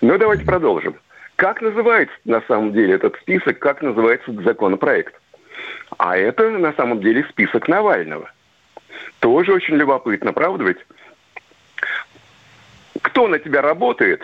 Но 0.00 0.18
давайте 0.18 0.44
продолжим. 0.44 0.96
Как 1.36 1.60
называется 1.60 2.14
на 2.24 2.40
самом 2.42 2.72
деле 2.72 2.94
этот 2.94 3.16
список, 3.16 3.58
как 3.58 3.82
называется 3.82 4.32
законопроект? 4.42 5.14
А 5.98 6.16
это 6.16 6.50
на 6.50 6.72
самом 6.72 7.00
деле 7.00 7.24
список 7.30 7.68
Навального. 7.68 8.30
Тоже 9.20 9.52
очень 9.52 9.74
любопытно, 9.74 10.32
правда 10.32 10.64
ведь? 10.64 10.78
Кто 13.02 13.28
на 13.28 13.38
тебя 13.38 13.62
работает, 13.62 14.22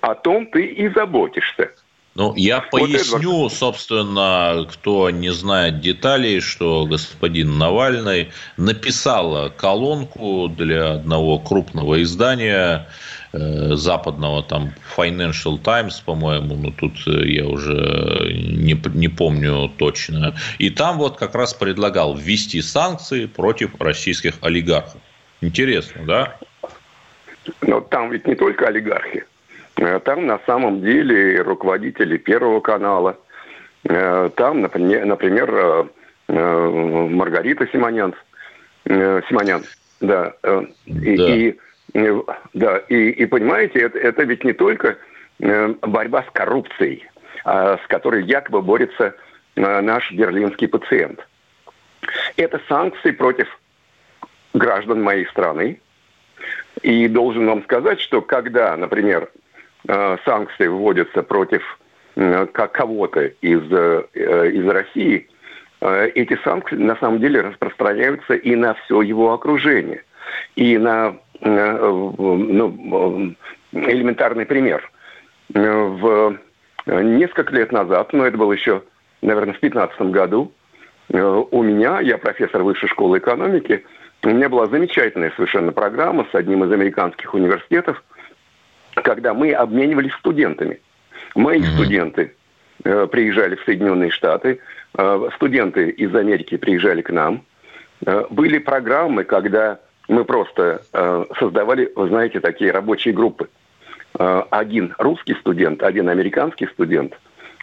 о 0.00 0.14
том 0.14 0.46
ты 0.46 0.64
и 0.64 0.88
заботишься. 0.88 1.72
Ну, 2.20 2.34
я 2.36 2.60
поясню, 2.60 3.48
собственно, 3.48 4.66
кто 4.70 5.08
не 5.08 5.32
знает 5.32 5.80
деталей, 5.80 6.40
что 6.40 6.84
господин 6.84 7.56
Навальный 7.56 8.28
написал 8.58 9.50
колонку 9.56 10.48
для 10.48 10.96
одного 10.96 11.38
крупного 11.38 12.02
издания 12.02 12.86
э, 13.32 13.74
западного 13.74 14.42
там 14.42 14.74
Financial 14.94 15.58
Times, 15.58 16.00
по-моему, 16.00 16.56
ну 16.56 16.72
тут 16.72 16.92
э, 17.06 17.26
я 17.26 17.46
уже 17.46 18.34
не, 18.34 18.78
не 18.92 19.08
помню 19.08 19.70
точно. 19.78 20.36
И 20.58 20.68
там 20.68 20.98
вот 20.98 21.16
как 21.16 21.34
раз 21.34 21.54
предлагал 21.54 22.14
ввести 22.14 22.60
санкции 22.60 23.24
против 23.24 23.80
российских 23.80 24.34
олигархов. 24.42 25.00
Интересно, 25.40 26.04
да? 26.04 26.36
Но 27.62 27.80
там 27.80 28.10
ведь 28.10 28.26
не 28.26 28.34
только 28.34 28.66
олигархи. 28.66 29.24
Э, 29.76 30.00
там 30.00 30.26
на 30.26 30.38
самом 30.46 30.80
деле 30.82 31.42
руководители 31.42 32.16
Первого 32.16 32.60
канала. 32.60 33.18
Э, 33.84 34.30
там, 34.36 34.62
например, 34.62 35.06
например 35.06 35.88
Маргарита 36.28 37.66
Симонян. 37.72 38.14
Симонян, 38.84 39.64
да. 40.00 40.32
И, 40.86 41.16
да. 41.16 41.34
и 41.34 41.58
да, 42.54 42.78
и, 42.88 43.10
и 43.10 43.26
понимаете, 43.26 43.80
это, 43.80 43.98
это 43.98 44.22
ведь 44.22 44.44
не 44.44 44.52
только 44.52 44.96
борьба 45.40 46.22
с 46.22 46.30
коррупцией, 46.32 47.04
а, 47.44 47.78
с 47.78 47.86
которой 47.88 48.22
якобы 48.22 48.62
борется 48.62 49.16
наш 49.56 50.12
берлинский 50.12 50.68
пациент. 50.68 51.26
Это 52.36 52.60
санкции 52.68 53.10
против 53.10 53.48
граждан 54.54 55.02
моей 55.02 55.26
страны. 55.26 55.80
И 56.82 57.08
должен 57.08 57.46
вам 57.46 57.62
сказать, 57.64 58.00
что 58.00 58.22
когда, 58.22 58.76
например, 58.76 59.24
э, 59.24 59.28
санкции 59.86 60.66
вводятся 60.66 61.22
против 61.22 61.62
э, 62.16 62.46
кого-то 62.46 63.26
из, 63.40 63.62
э, 63.70 64.04
из 64.14 64.66
России, 64.66 65.28
эти 65.80 66.38
санкции 66.44 66.76
на 66.76 66.94
самом 66.96 67.20
деле 67.20 67.40
распространяются 67.40 68.34
и 68.34 68.54
на 68.54 68.74
все 68.74 69.00
его 69.00 69.32
окружение. 69.32 70.04
И 70.54 70.76
на 70.76 71.16
ну, 71.40 73.34
элементарный 73.72 74.44
пример. 74.44 74.90
В 75.48 76.36
несколько 76.86 77.54
лет 77.54 77.72
назад, 77.72 78.12
но 78.12 78.26
это 78.26 78.36
было 78.36 78.52
еще, 78.52 78.82
наверное, 79.22 79.54
в 79.54 79.60
2015 79.60 80.02
году, 80.12 80.52
у 81.08 81.62
меня, 81.62 82.00
я 82.00 82.18
профессор 82.18 82.62
высшей 82.62 82.90
школы 82.90 83.16
экономики, 83.16 83.82
у 84.22 84.28
меня 84.28 84.50
была 84.50 84.66
замечательная 84.66 85.32
совершенно 85.34 85.72
программа 85.72 86.26
с 86.30 86.34
одним 86.34 86.64
из 86.64 86.72
американских 86.72 87.32
университетов, 87.32 88.02
когда 88.94 89.34
мы 89.34 89.52
обменивались 89.52 90.12
студентами. 90.14 90.80
Мои 91.34 91.60
mm-hmm. 91.60 91.74
студенты 91.74 92.34
э, 92.84 93.06
приезжали 93.10 93.56
в 93.56 93.64
Соединенные 93.64 94.10
Штаты, 94.10 94.60
э, 94.96 95.28
студенты 95.36 95.90
из 95.90 96.14
Америки 96.14 96.56
приезжали 96.56 97.02
к 97.02 97.10
нам. 97.10 97.44
Э, 98.06 98.24
были 98.30 98.58
программы, 98.58 99.24
когда 99.24 99.80
мы 100.08 100.24
просто 100.24 100.82
э, 100.92 101.24
создавали, 101.38 101.92
вы 101.94 102.08
знаете, 102.08 102.40
такие 102.40 102.72
рабочие 102.72 103.14
группы. 103.14 103.48
Э, 104.18 104.42
один 104.50 104.94
русский 104.98 105.34
студент, 105.34 105.82
один 105.82 106.08
американский 106.08 106.66
студент, 106.66 107.18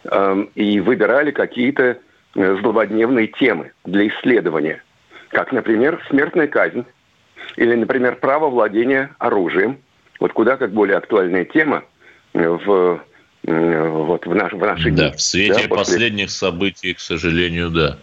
э, 0.05 0.45
и 0.55 0.79
выбирали 0.79 1.31
какие-то 1.31 1.97
э, 2.35 2.57
злободневные 2.61 3.27
темы 3.27 3.71
для 3.83 4.07
исследования 4.07 4.81
как, 5.29 5.51
например, 5.51 6.03
смертная 6.09 6.47
казнь 6.47 6.85
или, 7.55 7.75
например, 7.75 8.17
право 8.17 8.49
владения 8.49 9.11
оружием. 9.19 9.77
Вот 10.19 10.33
куда 10.33 10.57
как 10.57 10.71
более 10.71 10.97
актуальная 10.97 11.45
тема 11.45 11.83
в, 12.33 12.99
вот, 13.43 14.25
в, 14.25 14.35
наш, 14.35 14.53
в 14.53 14.59
наши 14.59 14.89
дни. 14.89 14.97
Да, 14.97 15.11
в 15.11 15.21
свете 15.21 15.53
да, 15.53 15.59
после... 15.59 15.75
последних 15.75 16.29
событий, 16.31 16.93
к 16.93 16.99
сожалению, 16.99 17.69
да. 17.69 17.97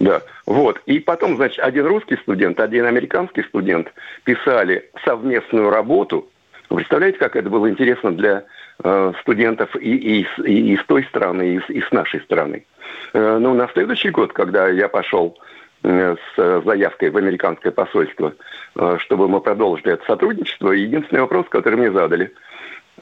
Да, 0.00 0.22
вот. 0.46 0.80
И 0.86 0.98
потом, 0.98 1.36
значит, 1.36 1.58
один 1.60 1.86
русский 1.86 2.16
студент, 2.16 2.58
один 2.60 2.86
американский 2.86 3.42
студент 3.44 3.92
писали 4.24 4.90
совместную 5.04 5.70
работу. 5.70 6.28
Представляете, 6.68 7.18
как 7.18 7.36
это 7.36 7.50
было 7.50 7.68
интересно 7.68 8.12
для 8.12 8.44
э, 8.82 9.12
студентов 9.20 9.76
и, 9.76 10.20
и, 10.20 10.26
и, 10.44 10.72
и 10.72 10.76
с 10.76 10.84
той 10.86 11.04
стороны, 11.04 11.60
и, 11.68 11.72
и 11.72 11.82
с 11.82 11.92
нашей 11.92 12.20
стороны. 12.22 12.64
Э, 13.12 13.38
ну, 13.38 13.54
на 13.54 13.68
следующий 13.68 14.10
год, 14.10 14.32
когда 14.32 14.68
я 14.68 14.88
пошел 14.88 15.36
Э, 15.36 15.51
с 15.82 16.62
заявкой 16.64 17.10
в 17.10 17.16
американское 17.16 17.72
посольство, 17.72 18.34
э, 18.76 18.96
чтобы 19.00 19.28
мы 19.28 19.40
продолжили 19.40 19.92
это 19.92 20.04
сотрудничество. 20.06 20.70
Единственный 20.70 21.20
вопрос, 21.20 21.46
который 21.48 21.78
мне 21.78 21.90
задали. 21.90 22.32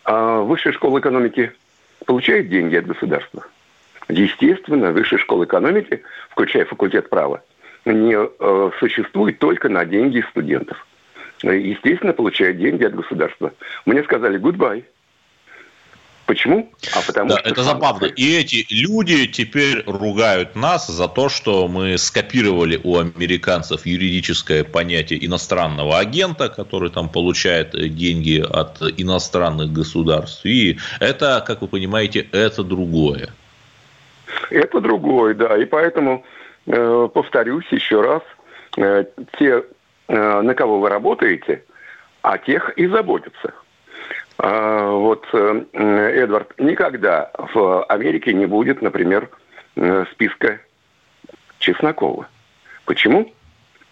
А 0.05 0.40
высшая 0.40 0.73
школа 0.73 0.99
экономики 1.01 1.53
получает 2.07 2.49
деньги 2.49 2.77
от 2.77 2.87
государства? 2.87 3.45
Естественно, 4.09 4.93
высшая 4.93 5.19
школа 5.19 5.45
экономики, 5.45 6.03
включая 6.31 6.64
факультет 6.64 7.11
права, 7.11 7.43
не 7.85 8.16
э, 8.16 8.71
существует 8.79 9.38
только 9.38 9.69
на 9.69 9.85
деньги 9.85 10.25
студентов. 10.31 10.87
Естественно, 11.43 12.12
получает 12.12 12.59
деньги 12.59 12.85
от 12.85 12.95
государства. 12.95 13.53
Мне 13.87 14.03
сказали 14.03 14.38
«goodbye». 14.38 14.85
Почему? 16.31 16.71
А 16.95 17.01
потому 17.05 17.31
да, 17.31 17.38
что 17.38 17.49
это 17.49 17.62
забавно. 17.64 18.05
И 18.05 18.37
эти 18.37 18.64
люди 18.73 19.27
теперь 19.27 19.83
ругают 19.85 20.55
нас 20.55 20.87
за 20.87 21.09
то, 21.09 21.29
что 21.29 21.66
мы 21.66 21.99
скопировали 21.99 22.81
у 22.85 22.99
американцев 22.99 23.85
юридическое 23.85 24.62
понятие 24.62 25.27
иностранного 25.27 25.99
агента, 25.99 26.49
который 26.49 26.90
там 26.90 27.09
получает 27.09 27.73
деньги 27.97 28.40
от 28.49 28.81
иностранных 28.97 29.73
государств. 29.73 30.47
И 30.47 30.79
это, 31.01 31.43
как 31.45 31.62
вы 31.62 31.66
понимаете, 31.66 32.29
это 32.31 32.62
другое. 32.62 33.31
Это 34.51 34.81
другое, 34.81 35.35
да. 35.35 35.57
И 35.57 35.64
поэтому 35.64 36.25
э, 36.66 37.09
повторюсь 37.12 37.66
еще 37.73 38.03
раз, 38.03 38.23
э, 38.77 39.05
те, 39.37 39.64
э, 40.07 40.40
на 40.43 40.55
кого 40.55 40.79
вы 40.79 40.90
работаете, 40.90 41.64
о 42.23 42.38
тех 42.38 42.71
и 42.79 42.87
заботятся. 42.87 43.53
А, 44.42 44.90
вот, 44.90 45.26
э, 45.35 45.64
Эдвард, 45.74 46.59
никогда 46.59 47.31
в 47.37 47.85
Америке 47.85 48.33
не 48.33 48.46
будет, 48.46 48.81
например, 48.81 49.29
э, 49.76 50.07
списка 50.12 50.61
Чеснокова. 51.59 52.26
Почему? 52.87 53.31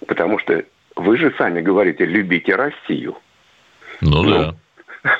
Потому 0.06 0.38
что 0.38 0.64
вы 0.96 1.18
же 1.18 1.34
сами 1.36 1.60
говорите, 1.60 2.06
любите 2.06 2.56
Россию. 2.56 3.18
Ну, 4.00 4.22
ну 4.22 4.54
да. 5.04 5.14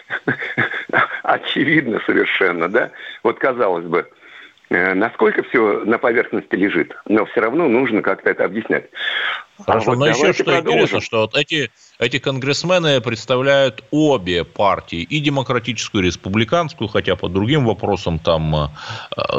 Очевидно 1.24 2.00
совершенно, 2.06 2.68
да? 2.70 2.90
Вот 3.22 3.38
казалось 3.38 3.84
бы, 3.84 4.08
Э, 4.70 4.92
насколько 4.92 5.42
все 5.44 5.84
на 5.84 5.98
поверхности 5.98 6.54
лежит, 6.54 6.94
но 7.06 7.24
все 7.26 7.40
равно 7.40 7.68
нужно 7.68 8.02
как-то 8.02 8.30
это 8.30 8.44
объяснять. 8.44 8.90
Хорошо, 9.64 9.92
а 9.92 9.94
вот 9.94 10.00
но 10.00 10.06
еще 10.08 10.32
что 10.34 10.44
продолжим. 10.44 10.72
интересно, 10.72 11.00
что 11.00 11.20
вот 11.22 11.36
эти, 11.36 11.70
эти 11.98 12.18
конгрессмены 12.18 13.00
представляют 13.00 13.82
обе 13.90 14.44
партии, 14.44 15.02
и 15.02 15.20
демократическую, 15.20 16.04
и 16.04 16.06
республиканскую, 16.06 16.88
хотя 16.88 17.16
по 17.16 17.28
другим 17.28 17.66
вопросам 17.66 18.18
там 18.18 18.54
э, 18.54 18.68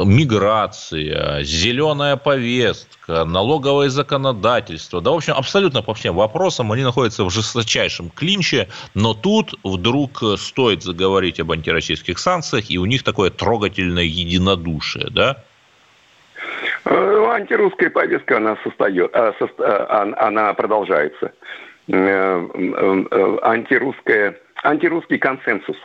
миграция, 0.04 1.42
зеленая 1.42 2.16
повестка, 2.16 3.24
налоговое 3.24 3.88
законодательство, 3.88 5.00
да, 5.00 5.10
в 5.10 5.14
общем, 5.14 5.34
абсолютно 5.34 5.82
по 5.82 5.94
всем 5.94 6.14
вопросам 6.14 6.70
они 6.72 6.84
находятся 6.84 7.24
в 7.24 7.30
жесточайшем 7.30 8.10
клинче, 8.10 8.68
но 8.94 9.14
тут 9.14 9.54
вдруг 9.64 10.22
стоит 10.36 10.82
заговорить 10.82 11.40
об 11.40 11.52
антироссийских 11.52 12.18
санкциях, 12.18 12.70
и 12.70 12.78
у 12.78 12.84
них 12.84 13.02
такое 13.02 13.30
трогательное 13.30 14.04
единодушие, 14.04 15.08
да? 15.10 15.42
Э, 16.84 17.26
антирусская 17.30 17.90
повестка, 17.90 18.38
она 18.38 18.56
состоит, 18.62 19.10
э, 19.12 19.32
э, 19.40 20.12
она 20.18 20.54
продолжается. 20.54 21.32
Антирусская, 23.42 24.36
антирусский 24.62 25.18
консенсус. 25.18 25.76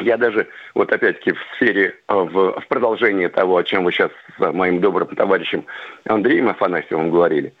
Я 0.00 0.16
даже, 0.16 0.46
вот 0.74 0.92
опять-таки, 0.92 1.32
в 1.32 1.38
сфере, 1.54 1.96
в, 2.06 2.60
в 2.60 2.66
продолжении 2.68 3.26
того, 3.26 3.56
о 3.56 3.64
чем 3.64 3.84
вы 3.84 3.90
сейчас 3.90 4.12
с 4.38 4.52
моим 4.52 4.80
добрым 4.80 5.08
товарищем 5.08 5.64
Андреем 6.04 6.48
Афанасьевым 6.48 7.10
говорили, 7.10 7.52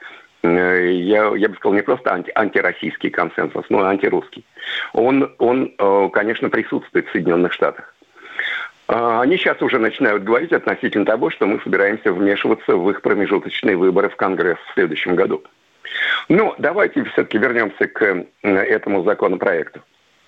я, 0.44 1.34
я 1.34 1.48
бы 1.48 1.56
сказал, 1.56 1.74
не 1.74 1.82
просто 1.82 2.12
анти, 2.12 2.30
антироссийский 2.32 3.10
консенсус, 3.10 3.64
но 3.70 3.80
и 3.82 3.88
антирусский. 3.88 4.44
Он, 4.92 5.34
он, 5.38 5.74
конечно, 6.12 6.48
присутствует 6.48 7.08
в 7.08 7.12
Соединенных 7.12 7.52
Штатах. 7.52 7.92
Они 8.86 9.36
сейчас 9.36 9.60
уже 9.60 9.78
начинают 9.80 10.22
говорить 10.22 10.52
относительно 10.52 11.04
того, 11.04 11.30
что 11.30 11.46
мы 11.46 11.60
собираемся 11.64 12.12
вмешиваться 12.12 12.76
в 12.76 12.88
их 12.88 13.02
промежуточные 13.02 13.76
выборы 13.76 14.08
в 14.10 14.16
Конгресс 14.16 14.58
в 14.70 14.74
следующем 14.74 15.16
году. 15.16 15.42
Ну, 16.28 16.54
давайте 16.58 17.04
все-таки 17.04 17.38
вернемся 17.38 17.86
к 17.86 18.26
этому 18.42 19.02
законопроекту. 19.04 19.80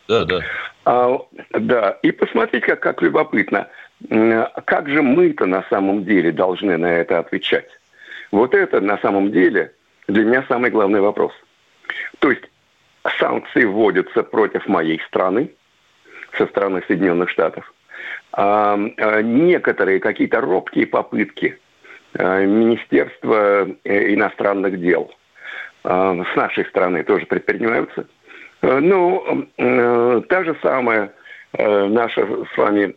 Да, 0.09 0.25
да. 0.25 0.41
А, 0.85 1.19
да, 1.51 1.99
и 2.03 2.11
посмотреть, 2.11 2.65
как, 2.65 2.81
как 2.81 3.03
любопытно, 3.03 3.69
как 4.65 4.89
же 4.89 5.03
мы-то 5.03 5.47
на 5.47 5.65
самом 5.71 6.05
деле 6.05 6.33
должны 6.33 6.77
на 6.77 6.87
это 6.87 7.19
отвечать. 7.19 7.69
Вот 8.33 8.55
это 8.55 8.81
на 8.81 8.99
самом 8.99 9.31
деле 9.31 9.73
для 10.09 10.25
меня 10.25 10.45
самый 10.49 10.71
главный 10.71 11.01
вопрос. 11.01 11.33
То 12.19 12.31
есть 12.31 12.45
санкции 13.19 13.65
вводятся 13.65 14.23
против 14.23 14.67
моей 14.67 15.01
страны 15.07 15.51
со 16.37 16.47
стороны 16.47 16.83
Соединенных 16.87 17.31
Штатов– 17.31 17.73
а, 18.33 18.79
а, 18.99 19.23
некоторые 19.23 20.01
какие-то 20.01 20.41
робкие 20.41 20.87
попытки 20.87 21.59
а, 22.15 22.45
Министерства 22.45 23.69
э, 23.85 24.15
иностранных 24.15 24.81
дел 24.81 25.13
с 25.83 26.37
нашей 26.37 26.65
стороны 26.67 27.03
тоже 27.05 27.27
предпринимаются. 27.27 28.07
Ну, 28.63 29.47
та 29.57 30.45
же 30.45 30.57
самая 30.63 31.13
наша 31.57 32.27
с 32.53 32.57
вами 32.57 32.95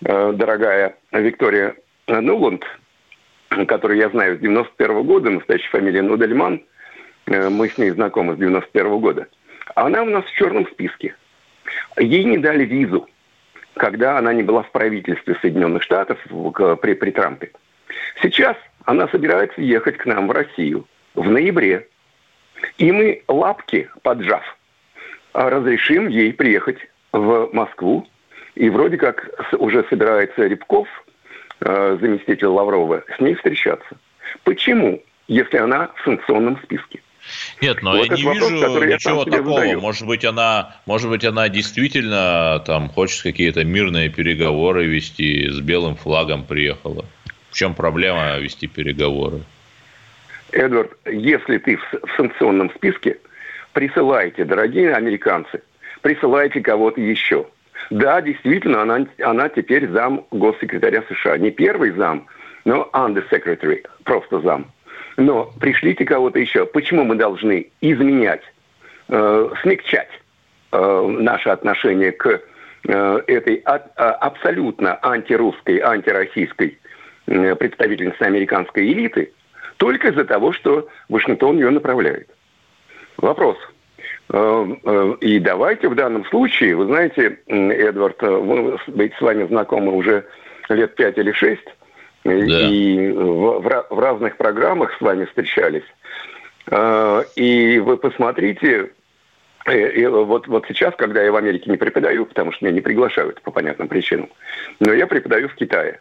дорогая 0.00 0.96
Виктория 1.12 1.76
Нуланд, 2.08 2.64
которую 3.66 3.98
я 3.98 4.08
знаю 4.10 4.36
с 4.36 4.40
91 4.40 5.04
года, 5.04 5.30
настоящая 5.30 5.70
фамилия 5.70 6.02
Нудельман, 6.02 6.62
мы 7.26 7.68
с 7.68 7.78
ней 7.78 7.90
знакомы 7.90 8.34
с 8.34 8.38
91 8.38 8.98
года, 8.98 9.28
она 9.74 10.02
у 10.02 10.06
нас 10.06 10.24
в 10.24 10.34
черном 10.34 10.66
списке. 10.66 11.14
Ей 11.98 12.24
не 12.24 12.38
дали 12.38 12.64
визу, 12.64 13.08
когда 13.74 14.18
она 14.18 14.32
не 14.32 14.42
была 14.42 14.62
в 14.62 14.70
правительстве 14.72 15.36
Соединенных 15.40 15.82
Штатов 15.82 16.18
при, 16.80 16.94
при 16.94 17.10
Трампе. 17.10 17.50
Сейчас 18.20 18.56
она 18.84 19.08
собирается 19.08 19.60
ехать 19.60 19.98
к 19.98 20.06
нам 20.06 20.28
в 20.28 20.32
Россию 20.32 20.86
в 21.14 21.28
ноябре. 21.30 21.86
И 22.78 22.92
мы 22.92 23.22
лапки 23.28 23.88
поджав 24.02 24.42
разрешим 25.32 26.08
ей 26.08 26.32
приехать 26.32 26.78
в 27.12 27.48
Москву. 27.52 28.06
И 28.54 28.68
вроде 28.70 28.96
как 28.96 29.28
уже 29.52 29.84
собирается 29.88 30.46
Рябков, 30.46 30.88
э, 31.60 31.98
заместитель 32.00 32.46
Лаврова, 32.46 33.04
с 33.16 33.20
ней 33.20 33.34
встречаться. 33.34 33.96
Почему, 34.42 35.02
если 35.28 35.58
она 35.58 35.90
в 35.94 36.04
санкционном 36.04 36.58
списке? 36.64 37.00
Нет, 37.60 37.82
но 37.82 37.92
вот 37.92 38.08
я 38.08 38.16
не 38.16 38.22
вопрос, 38.22 38.50
вижу 38.50 38.84
ничего 38.84 39.24
такого. 39.24 39.60
Задаю. 39.60 39.80
Может 39.80 40.06
быть, 40.06 40.24
она, 40.24 40.76
может 40.86 41.08
быть, 41.10 41.24
она 41.24 41.48
действительно 41.48 42.62
там 42.66 42.88
хочет 42.88 43.22
какие-то 43.22 43.64
мирные 43.64 44.08
переговоры 44.08 44.86
вести, 44.86 45.48
с 45.48 45.60
белым 45.60 45.94
флагом 45.94 46.44
приехала. 46.44 47.04
В 47.50 47.54
чем 47.54 47.74
проблема 47.74 48.38
вести 48.38 48.66
переговоры? 48.66 49.42
Эдвард, 50.52 50.92
если 51.06 51.58
ты 51.58 51.76
в, 51.76 52.16
санкционном 52.16 52.70
списке, 52.70 53.18
присылайте, 53.72 54.44
дорогие 54.44 54.94
американцы, 54.94 55.62
присылайте 56.00 56.60
кого-то 56.60 57.00
еще. 57.00 57.46
Да, 57.90 58.20
действительно, 58.20 58.82
она, 58.82 59.06
она 59.22 59.48
теперь 59.48 59.88
зам 59.88 60.26
госсекретаря 60.30 61.04
США. 61.08 61.38
Не 61.38 61.50
первый 61.50 61.90
зам, 61.92 62.26
но 62.64 62.88
undersecretary, 62.92 63.84
просто 64.04 64.40
зам. 64.40 64.66
Но 65.16 65.52
пришлите 65.60 66.04
кого-то 66.04 66.38
еще. 66.38 66.66
Почему 66.66 67.04
мы 67.04 67.16
должны 67.16 67.70
изменять, 67.80 68.42
э, 69.08 69.50
смягчать 69.62 70.10
э, 70.72 71.06
наше 71.18 71.48
отношение 71.48 72.12
к 72.12 72.40
э, 72.88 73.20
этой 73.26 73.56
от, 73.64 73.86
э, 73.86 73.90
абсолютно 73.96 74.98
антирусской, 75.02 75.78
антироссийской 75.78 76.78
э, 77.26 77.54
представительнице 77.54 78.22
американской 78.22 78.92
элиты 78.92 79.32
только 79.78 80.08
из-за 80.08 80.24
того, 80.24 80.52
что 80.52 80.88
Вашингтон 81.08 81.56
ее 81.56 81.70
направляет? 81.70 82.28
Вопрос. 83.16 83.56
Э, 84.30 84.66
э, 84.84 85.14
и 85.20 85.38
давайте 85.38 85.88
в 85.88 85.94
данном 85.94 86.24
случае, 86.26 86.76
вы 86.76 86.86
знаете, 86.86 87.38
Эдвард, 87.46 88.22
э, 88.22 88.28
мы 88.28 88.78
быть 88.88 89.14
с 89.14 89.20
вами 89.20 89.46
знакомы 89.46 89.92
уже 89.92 90.26
лет 90.68 90.94
пять 90.96 91.16
или 91.16 91.32
шесть, 91.32 91.66
да. 92.24 92.32
И 92.34 93.10
в, 93.12 93.60
в, 93.60 93.86
в 93.90 93.98
разных 93.98 94.36
программах 94.36 94.94
с 94.98 95.00
вами 95.00 95.24
встречались. 95.24 95.84
А, 96.70 97.22
и 97.36 97.78
вы 97.78 97.96
посмотрите, 97.96 98.90
и 99.72 100.06
вот, 100.06 100.46
вот 100.46 100.66
сейчас, 100.68 100.94
когда 100.96 101.22
я 101.22 101.32
в 101.32 101.36
Америке 101.36 101.70
не 101.70 101.78
преподаю, 101.78 102.26
потому 102.26 102.52
что 102.52 102.64
меня 102.64 102.74
не 102.74 102.80
приглашают 102.82 103.40
по 103.42 103.50
понятным 103.50 103.88
причинам, 103.88 104.28
но 104.80 104.92
я 104.92 105.06
преподаю 105.06 105.48
в 105.48 105.54
Китае. 105.54 106.00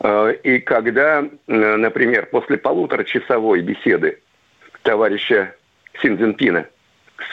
А, 0.00 0.30
и 0.30 0.58
когда, 0.58 1.24
например, 1.46 2.26
после 2.26 2.56
полуторачасовой 2.58 3.60
беседы 3.62 4.20
товарища 4.82 5.54
Син 6.00 6.18
Цзиньпина 6.18 6.66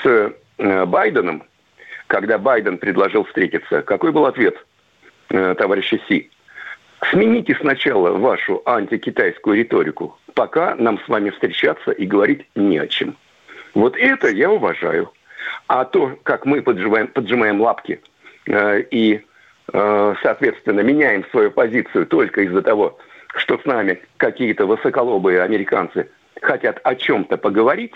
с 0.02 0.34
Байденом, 0.58 1.44
когда 2.08 2.38
Байден 2.38 2.78
предложил 2.78 3.26
встретиться, 3.26 3.82
какой 3.82 4.12
был 4.12 4.26
ответ 4.26 4.56
товарища 5.28 6.00
Си? 6.08 6.30
Смените 7.10 7.56
сначала 7.60 8.12
вашу 8.12 8.62
антикитайскую 8.66 9.58
риторику, 9.58 10.18
пока 10.34 10.76
нам 10.76 11.00
с 11.00 11.08
вами 11.08 11.32
встречаться 11.32 11.92
и 11.92 12.06
говорить 12.06 12.48
не 12.56 12.78
о 12.78 12.88
чем. 12.88 13.18
Вот 13.74 13.98
это 13.98 14.30
я 14.30 14.52
уважаю. 14.52 15.12
А 15.68 15.86
то, 15.86 16.18
как 16.24 16.46
мы 16.46 16.62
поджимаем, 16.62 17.08
поджимаем 17.08 17.62
лапки 17.62 18.02
э, 18.48 18.84
и, 18.92 19.16
э, 19.16 19.22
соответственно, 19.72 20.82
меняем 20.82 21.26
свою 21.32 21.52
позицию 21.52 22.06
только 22.06 22.42
из-за 22.42 22.62
того, 22.62 22.98
что 23.36 23.58
с 23.58 23.66
нами 23.66 24.02
какие-то 24.18 24.66
высоколобые 24.66 25.42
американцы 25.42 26.10
хотят 26.42 26.80
о 26.84 26.96
чем-то 26.96 27.38
поговорить, 27.38 27.94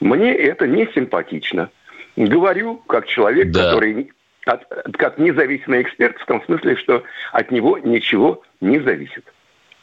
мне 0.00 0.34
это 0.34 0.66
не 0.66 0.86
симпатично. 0.92 1.70
Говорю 2.16 2.76
как 2.86 3.06
человек, 3.06 3.50
да. 3.50 3.70
который 3.70 4.10
от, 4.46 4.64
как 4.94 5.18
независимый 5.18 5.82
эксперт 5.82 6.18
в 6.18 6.26
том 6.26 6.42
смысле, 6.44 6.76
что 6.76 7.02
от 7.32 7.50
него 7.50 7.78
ничего 7.78 8.42
не 8.60 8.78
зависит. 8.80 9.24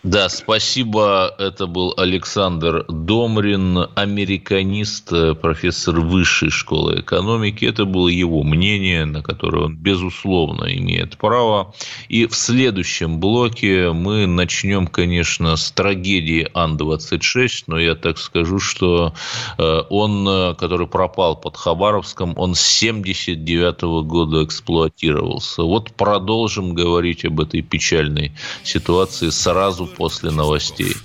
Да, 0.03 0.27
спасибо. 0.27 1.33
Это 1.39 1.65
был 1.65 1.93
Александр 1.95 2.83
Домрин, 2.89 3.87
американист, 3.95 5.13
профессор 5.41 6.01
высшей 6.01 6.49
школы 6.49 6.99
экономики. 6.99 7.63
Это 7.63 7.85
было 7.85 8.09
его 8.09 8.43
мнение, 8.43 9.05
на 9.05 9.23
которое 9.23 9.67
он, 9.67 9.77
безусловно, 9.77 10.65
имеет 10.75 11.17
право. 11.17 11.73
И 12.09 12.25
в 12.25 12.35
следующем 12.35 13.21
блоке 13.21 13.93
мы 13.93 14.27
начнем, 14.27 14.87
конечно, 14.87 15.55
с 15.55 15.71
трагедии 15.71 16.49
Ан-26, 16.53 17.63
но 17.67 17.79
я 17.79 17.95
так 17.95 18.17
скажу, 18.17 18.59
что 18.59 19.13
э, 19.57 19.83
он, 19.89 20.53
который 20.57 20.87
пропал 20.87 21.37
под 21.37 21.55
Хабаровском, 21.55 22.33
он 22.35 22.55
с 22.55 22.61
79 22.61 23.83
-го 23.83 24.03
года 24.03 24.43
эксплуатировался. 24.43 25.63
Вот 25.63 25.93
продолжим 25.93 26.73
говорить 26.73 27.23
об 27.23 27.39
этой 27.39 27.61
печальной 27.61 28.33
ситуации 28.65 29.29
сразу 29.29 29.92
после 29.95 30.31
новостей. 30.31 30.95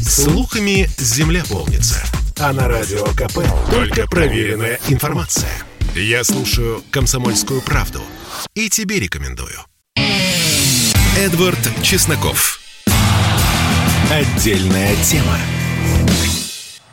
Слухами 0.00 0.88
земля 0.98 1.44
полнится. 1.48 2.02
А 2.38 2.52
на 2.52 2.68
радио 2.68 3.04
КП 3.14 3.38
только 3.70 4.06
проверенная 4.06 4.78
информация. 4.88 5.50
Я 5.94 6.24
слушаю 6.24 6.82
«Комсомольскую 6.90 7.62
правду» 7.62 8.02
и 8.54 8.68
тебе 8.68 9.00
рекомендую. 9.00 9.58
Эдвард 11.16 11.58
Чесноков. 11.82 12.60
Отдельная 14.10 14.94
тема. 15.02 15.38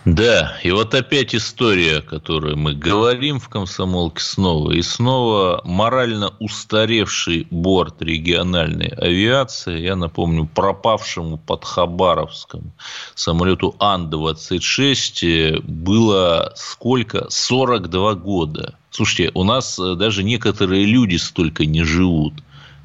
Да, 0.05 0.57
и 0.61 0.71
вот 0.71 0.93
опять 0.95 1.33
история, 1.33 1.99
о 1.99 2.01
которой 2.01 2.55
мы 2.57 2.73
говорим 2.73 3.39
в 3.39 3.47
«Комсомолке» 3.47 4.21
снова 4.21 4.71
и 4.71 4.81
снова. 4.81 5.61
Морально 5.63 6.33
устаревший 6.39 7.47
борт 7.49 8.01
региональной 8.01 8.87
авиации, 8.87 9.79
я 9.79 9.95
напомню, 9.95 10.45
пропавшему 10.45 11.37
под 11.37 11.63
Хабаровском 11.63 12.73
самолету 13.15 13.77
Ан-26 13.79 15.61
было 15.61 16.51
сколько? 16.57 17.27
42 17.29 18.15
года. 18.15 18.75
Слушайте, 18.91 19.31
у 19.33 19.45
нас 19.45 19.79
даже 19.79 20.23
некоторые 20.23 20.85
люди 20.85 21.15
столько 21.15 21.65
не 21.65 21.83
живут, 21.83 22.33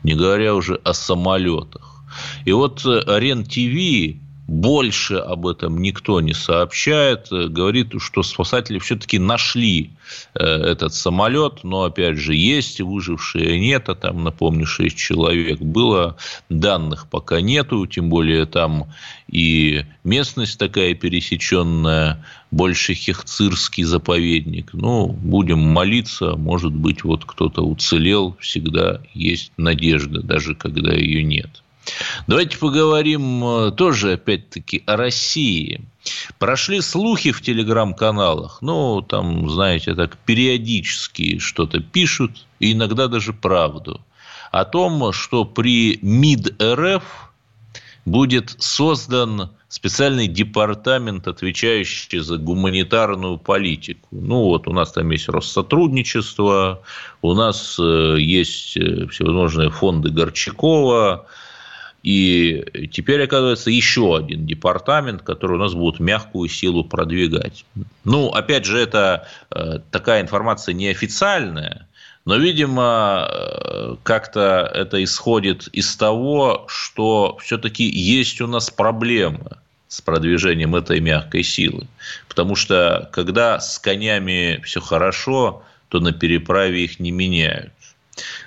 не 0.05 0.15
говоря 0.15 0.55
уже 0.55 0.77
о 0.85 0.95
самолетах. 0.95 2.01
И 2.45 2.53
вот 2.53 2.85
РЕН-ТВ 2.85 4.28
больше 4.49 5.17
об 5.17 5.47
этом 5.47 5.81
никто 5.81 6.23
не 6.23 6.33
сообщает. 6.33 7.29
Говорит, 7.31 7.93
что 7.99 8.23
спасатели 8.23 8.79
все-таки 8.79 9.19
нашли 9.19 9.91
э, 10.35 10.43
этот 10.43 10.95
самолет, 10.95 11.65
но, 11.65 11.83
опять 11.85 12.17
же, 12.17 12.35
есть 12.35 12.81
выжившие, 12.81 13.61
нет, 13.61 13.91
а 13.91 13.95
там, 13.95 14.25
напомню, 14.25 14.65
6 14.65 14.97
человек 14.97 15.61
было, 15.61 16.17
данных 16.49 17.09
пока 17.11 17.43
нету, 17.43 17.87
тем 17.87 18.09
более 18.09 18.47
там 18.47 18.91
и 19.31 19.85
местность 20.03 20.59
такая 20.59 20.95
пересеченная, 20.95 22.25
больше 22.51 22.95
хехцирский 22.95 23.85
заповедник. 23.85 24.71
Ну, 24.73 25.09
будем 25.09 25.59
молиться, 25.59 26.37
может 26.37 26.73
быть, 26.73 27.05
вот 27.05 27.27
кто-то 27.27 27.61
уцелел, 27.61 28.35
всегда 28.41 29.03
есть 29.13 29.53
надежда, 29.59 30.23
даже 30.23 30.55
когда 30.55 30.95
ее 30.95 31.23
нет. 31.23 31.63
Давайте 32.27 32.59
поговорим 32.59 33.45
э, 33.45 33.71
тоже, 33.73 34.13
опять-таки, 34.13 34.83
о 34.87 34.97
России. 34.97 35.81
Прошли 36.39 36.81
слухи 36.81 37.33
в 37.33 37.43
телеграм-каналах, 37.43 38.59
ну, 38.63 39.03
там, 39.03 39.49
знаете, 39.51 39.95
так 39.95 40.17
периодически 40.19 41.39
что-то 41.39 41.81
пишут, 41.81 42.47
и 42.61 42.73
иногда 42.73 43.09
даже 43.09 43.33
правду, 43.33 44.01
о 44.51 44.65
том, 44.65 45.13
что 45.13 45.45
при 45.45 45.99
МИД 46.03 46.63
РФ 46.63 47.05
будет 48.07 48.55
создан 48.59 49.51
специальный 49.69 50.29
департамент, 50.29 51.29
отвечающий 51.29 52.21
за 52.21 52.39
гуманитарную 52.39 53.39
политику. 53.39 54.09
Ну, 54.11 54.45
вот 54.45 54.67
у 54.67 54.73
нас 54.73 54.93
там 54.93 55.11
есть 55.11 55.29
Россотрудничество, 55.29 56.83
у 57.21 57.35
нас 57.35 57.79
э, 57.79 58.17
есть 58.19 58.77
э, 58.79 59.07
всевозможные 59.09 59.71
фонды 59.71 60.11
Горчакова, 60.11 61.27
И 62.03 62.89
теперь, 62.93 63.25
оказывается, 63.25 63.71
еще 63.71 64.17
один 64.17 64.47
департамент, 64.47 65.23
который 65.23 65.57
у 65.57 65.61
нас 65.61 65.75
будет 65.75 65.99
мягкую 66.01 66.49
силу 66.49 66.85
продвигать. 66.85 67.65
Ну, 68.05 68.29
опять 68.29 68.65
же, 68.65 68.79
это 68.79 69.27
э, 69.51 69.81
такая 69.91 70.23
информация 70.23 70.75
неофициальная, 70.75 71.89
но, 72.25 72.37
видимо, 72.37 73.29
э, 73.31 73.97
как-то 74.03 74.71
это 74.75 75.03
исходит 75.03 75.69
из 75.73 75.97
того, 75.97 76.67
что 76.69 77.39
все-таки 77.43 77.85
есть 77.85 78.41
у 78.41 78.47
нас 78.47 78.71
проблемы 78.71 79.57
с 79.89 80.01
продвижением 80.01 80.77
этой 80.77 81.01
мягкой 81.01 81.43
силы. 81.43 81.87
Потому 82.29 82.55
что 82.55 83.09
когда 83.13 83.59
с 83.59 83.79
конями 83.79 84.61
все 84.63 84.81
хорошо, 84.81 85.63
то 85.89 86.01
на 86.01 86.13
переправе 86.13 86.85
их 86.85 87.01
не 87.01 87.11
меняют. 87.11 87.73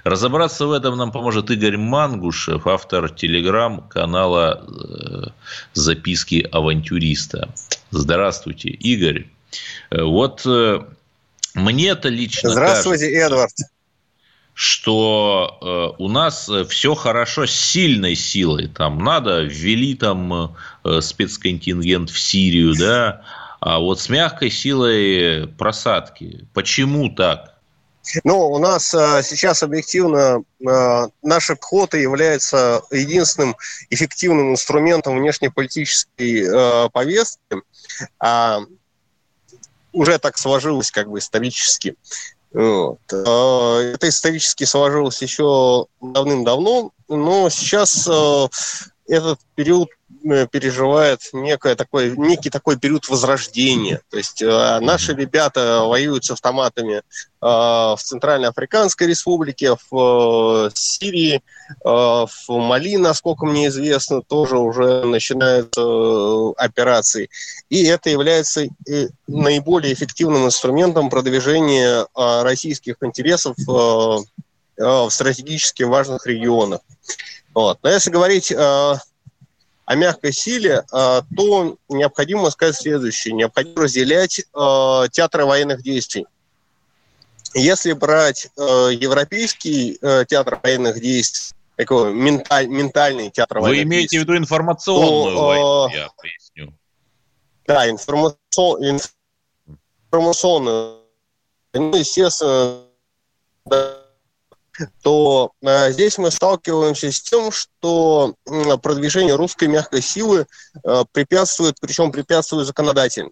Разобраться 0.03 0.65
в 0.65 0.71
этом 0.71 0.97
нам 0.97 1.11
поможет 1.11 1.51
Игорь 1.51 1.77
Мангушев, 1.77 2.67
автор 2.67 3.09
телеграм-канала 3.09 4.65
э, 4.67 5.27
«Записки 5.73 6.47
авантюриста». 6.51 7.49
Здравствуйте, 7.91 8.69
Игорь. 8.69 9.27
Э, 9.89 10.03
вот 10.03 10.43
э, 10.45 10.79
мне-то 11.53 12.09
лично 12.09 12.51
Здравствуйте, 12.51 13.05
кажется, 13.05 13.25
Эдвард. 13.25 13.53
Что 14.53 15.95
у 15.97 16.09
нас 16.09 16.49
все 16.69 16.93
хорошо 16.93 17.47
с 17.47 17.51
сильной 17.51 18.15
силой. 18.15 18.67
Там 18.67 18.99
надо, 18.99 19.43
ввели 19.43 19.95
там 19.95 20.55
спецконтингент 20.99 22.09
в 22.09 22.19
Сирию, 22.19 22.75
да, 22.77 23.23
а 23.61 23.79
вот 23.79 24.01
с 24.01 24.09
мягкой 24.09 24.49
силой 24.49 25.47
просадки. 25.47 26.45
Почему 26.53 27.09
так? 27.09 27.50
Ну, 28.23 28.49
у 28.49 28.57
нас 28.57 28.93
а, 28.93 29.21
сейчас 29.21 29.63
объективно 29.63 30.43
а, 30.67 31.07
наша 31.21 31.55
пехота 31.55 31.97
является 31.97 32.81
единственным 32.91 33.55
эффективным 33.89 34.51
инструментом 34.51 35.17
внешнеполитической 35.17 36.47
а, 36.47 36.89
повестки. 36.89 37.61
А, 38.19 38.59
уже 39.93 40.17
так 40.19 40.37
сложилось 40.37 40.91
как 40.91 41.09
бы 41.09 41.19
исторически. 41.19 41.95
Вот. 42.53 42.99
Это 43.07 44.09
исторически 44.09 44.65
сложилось 44.65 45.21
еще 45.21 45.85
давным-давно, 46.01 46.91
но 47.07 47.49
сейчас 47.49 48.07
этот 49.07 49.39
период 49.55 49.89
Э, 50.00 50.00
переживает 50.21 51.21
некое 51.33 51.75
такое, 51.75 52.11
некий 52.15 52.49
такой 52.49 52.77
период 52.77 53.07
возрождения. 53.09 54.01
То 54.09 54.17
есть 54.17 54.41
э, 54.41 54.79
наши 54.79 55.13
ребята 55.13 55.83
воюют 55.85 56.25
с 56.25 56.31
автоматами 56.31 56.97
э, 56.97 57.01
в 57.41 57.97
Центральной 57.97 58.49
Африканской 58.49 59.07
Республике, 59.07 59.75
в 59.89 60.67
э, 60.67 60.71
Сирии, 60.73 61.35
э, 61.35 61.41
в 61.83 62.27
Мали, 62.49 62.97
насколько 62.97 63.45
мне 63.45 63.67
известно, 63.67 64.21
тоже 64.21 64.57
уже 64.57 65.03
начинают 65.05 65.73
э, 65.77 66.53
операции. 66.57 67.29
И 67.69 67.83
это 67.85 68.09
является 68.09 68.63
э, 68.63 69.07
наиболее 69.27 69.93
эффективным 69.93 70.45
инструментом 70.45 71.09
продвижения 71.09 72.05
э, 72.05 72.41
российских 72.43 72.95
интересов 73.01 73.55
э, 73.57 73.61
э, 74.77 74.83
в 74.83 75.09
стратегически 75.09 75.83
важных 75.83 76.27
регионах. 76.27 76.81
Вот. 77.53 77.79
Но 77.83 77.89
если 77.89 78.11
говорить 78.11 78.51
э, 78.51 78.93
о 79.91 79.95
мягкой 79.95 80.31
силе, 80.31 80.85
а, 80.93 81.21
то 81.35 81.75
необходимо 81.89 82.49
сказать 82.49 82.77
следующее. 82.77 83.33
Необходимо 83.33 83.81
разделять 83.83 84.41
а, 84.53 85.09
театры 85.09 85.45
военных 85.45 85.83
действий. 85.83 86.25
Если 87.53 87.91
брать 87.91 88.47
а, 88.57 88.87
европейский 88.87 89.99
театр 90.27 90.61
военных 90.63 91.01
действий, 91.01 91.53
такой 91.75 92.13
менталь, 92.13 92.67
ментальный 92.67 93.29
театр 93.31 93.59
Вы 93.59 93.63
военных 93.63 93.85
имеете 93.85 94.19
в 94.19 94.21
виду 94.21 94.37
информационную 94.37 95.35
то, 95.35 95.47
войну, 95.47 95.89
я 95.93 96.09
поясню. 96.15 96.73
Да, 97.67 97.89
информацион, 97.89 99.01
информационную. 100.09 100.99
Ну, 101.73 101.95
естественно, 101.97 102.83
да, 103.65 103.97
то 105.01 105.51
э, 105.61 105.91
здесь 105.91 106.17
мы 106.17 106.31
сталкиваемся 106.31 107.11
с 107.11 107.21
тем, 107.21 107.51
что 107.51 108.35
э, 108.45 108.77
продвижение 108.77 109.35
русской 109.35 109.67
мягкой 109.67 110.01
силы 110.01 110.47
э, 110.83 111.03
препятствует, 111.11 111.75
причем 111.81 112.11
препятствует 112.11 112.67
законодательно. 112.67 113.31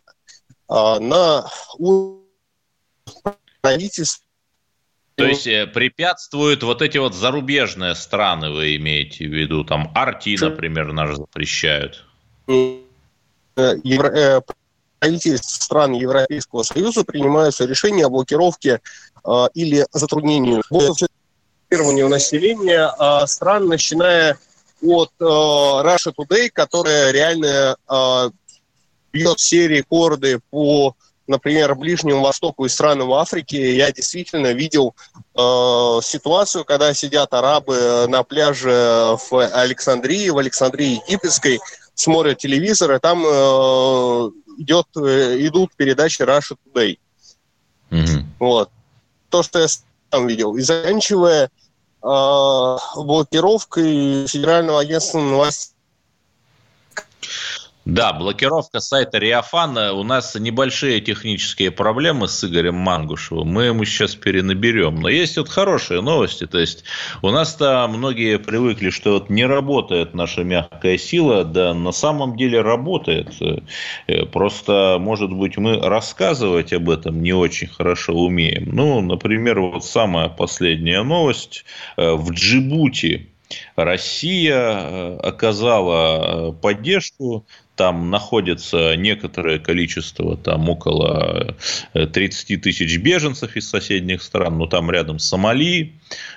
Э, 0.70 1.00
на 1.00 1.50
правительстве 3.62 4.24
то 5.16 5.26
есть 5.26 5.48
э, 5.48 5.68
препятствуют 5.68 6.64
вот 6.64 6.82
эти 6.82 6.98
вот 6.98 7.14
зарубежные 7.14 7.94
страны, 7.96 8.52
вы 8.52 8.78
имеете 8.78 9.28
в 9.28 9.34
виду, 9.34 9.66
там 9.66 9.92
Арти, 9.94 10.38
например, 10.40 10.94
нас 10.94 11.18
запрещают. 11.18 12.06
Э, 12.48 13.76
евро, 13.84 14.42
правительств 15.00 15.62
стран 15.62 15.94
Европейского 15.94 16.64
Союза 16.64 17.04
принимаются 17.04 17.66
решения 17.66 18.06
о 18.06 18.10
блокировке 18.10 18.80
э, 19.26 19.48
или 19.54 19.86
затруднении 19.92 20.62
информированию 21.70 22.10
населения 22.10 22.92
э, 23.00 23.28
стран, 23.28 23.68
начиная 23.68 24.38
от 24.82 25.12
э, 25.20 25.24
Russia 25.24 26.14
Today, 26.18 26.50
которая 26.52 27.12
реально 27.12 27.76
э, 27.88 28.30
бьет 29.14 29.40
все 29.40 29.68
рекорды 29.68 30.40
по, 30.50 30.96
например, 31.28 31.76
Ближнему 31.76 32.22
Востоку 32.22 32.66
и 32.66 32.70
странам 32.70 33.12
Африки. 33.14 33.56
Я 33.56 33.92
действительно 33.92 34.54
видел 34.54 34.96
э, 35.14 36.00
ситуацию, 36.04 36.66
когда 36.66 36.94
сидят 36.94 37.34
арабы 37.34 38.08
на 38.08 38.24
пляже 38.24 39.18
в 39.30 39.34
Александрии, 39.34 40.30
в 40.30 40.38
Александрии 40.38 41.02
Египетской, 41.08 41.60
смотрят 41.94 42.38
телевизор, 42.40 42.94
и 42.94 43.00
там 43.00 43.24
э, 43.26 44.32
идет, 44.58 44.88
э, 44.96 45.46
идут 45.48 45.76
передачи 45.76 46.22
Russia 46.22 46.56
Today. 46.66 46.98
Mm-hmm. 47.92 48.24
Вот. 48.40 48.70
То, 49.30 49.44
что 49.44 49.60
я 49.60 49.68
там 50.10 50.28
видел. 50.28 50.56
И 50.56 50.62
заканчивая 50.62 51.46
э, 52.02 52.78
блокировкой 52.96 54.28
Федерального 54.28 54.82
агентства 54.82 55.20
новостей 55.20 55.79
да, 57.94 58.14
блокировка 58.14 58.80
сайта 58.80 59.18
Риафан. 59.18 59.78
У 59.78 60.04
нас 60.04 60.36
небольшие 60.36 61.02
технические 61.02 61.72
проблемы 61.72 62.28
с 62.28 62.44
Игорем 62.44 62.76
Мангушевым. 62.76 63.48
Мы 63.48 63.66
ему 63.66 63.86
сейчас 63.86 64.16
перенаберем. 64.16 65.02
Но 65.02 65.10
есть 65.10 65.38
вот 65.38 65.50
хорошие 65.50 66.02
новости. 66.02 66.46
То 66.46 66.60
есть, 66.60 66.84
у 67.22 67.30
нас-то 67.30 67.88
многие 67.90 68.38
привыкли, 68.38 68.92
что 68.92 69.14
вот 69.14 69.30
не 69.30 69.46
работает 69.46 70.14
наша 70.14 70.44
мягкая 70.44 70.98
сила. 70.98 71.44
Да, 71.44 71.74
на 71.74 71.92
самом 71.92 72.38
деле 72.38 72.62
работает. 72.62 73.34
Э, 74.08 74.26
просто, 74.26 74.98
может 75.00 75.32
быть, 75.32 75.58
мы 75.58 75.80
рассказывать 75.80 76.74
об 76.74 76.90
этом 76.90 77.22
не 77.22 77.34
очень 77.34 77.68
хорошо 77.68 78.14
умеем. 78.14 78.70
Ну, 78.72 79.02
например, 79.02 79.62
вот 79.62 79.84
самая 79.84 80.30
последняя 80.30 81.02
новость. 81.02 81.66
Э, 81.98 82.14
в 82.14 82.32
Джибути 82.32 83.29
Россия 83.76 84.58
э, 84.58 85.18
оказала 85.24 86.52
поддержку. 86.52 87.46
Там 87.76 88.10
находится 88.10 88.96
некоторое 88.96 89.58
количество, 89.58 90.36
там 90.38 90.70
около 90.70 91.56
30 91.94 92.52
э, 92.52 92.58
тысяч 92.58 92.98
беженцев 92.98 93.56
из 93.56 93.70
соседних 93.70 94.22
стран, 94.22 94.58
но 94.58 94.68
там 94.68 94.92
рядом 94.92 95.18
Сомали, 95.18 95.94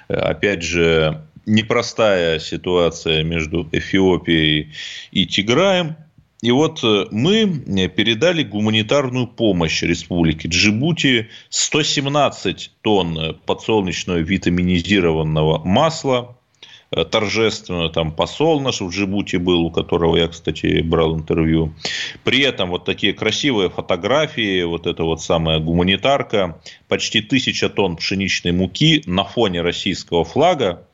э, 0.09 0.15
опять 0.15 0.63
же, 0.63 1.23
непростая 1.45 2.39
ситуация 2.39 3.25
между 3.25 3.69
Эфиопией 3.73 4.73
и 5.11 5.27
Тиграем. 5.27 5.97
И 6.43 6.51
вот 6.51 6.83
э, 6.85 7.07
мы 7.11 7.89
передали 7.89 8.45
гуманитарную 8.45 9.27
помощь 9.27 9.83
республике 9.83 10.49
Джибути. 10.49 11.29
117 11.51 12.71
тонн 12.83 13.37
подсолнечного 13.47 14.19
витаминизированного 14.19 15.65
масла, 15.65 16.37
Э, 16.37 16.42
торжественно, 17.11 17.89
там 17.89 18.13
посол 18.13 18.61
наш 18.61 18.81
в 18.81 18.91
Джибути 18.91 19.37
был, 19.37 19.63
у 19.63 19.71
которого 19.71 20.17
я, 20.17 20.29
кстати, 20.29 20.83
брал 20.83 21.17
интервью. 21.17 21.73
При 22.23 22.41
этом 22.41 22.71
вот 22.71 22.85
такие 22.85 23.15
красивые 23.15 23.71
фотографии, 23.71 24.63
вот 24.63 24.87
эта 24.87 25.03
вот 25.05 25.23
самая 25.23 25.59
гуманитарка, 25.59 26.61
почти 26.89 27.23
тысяча 27.23 27.69
тонн 27.69 27.97
пшеничной 27.97 28.53
муки 28.53 29.03
на 29.07 29.25
фоне 29.25 29.63
российского 29.63 30.25
флага, 30.25 30.87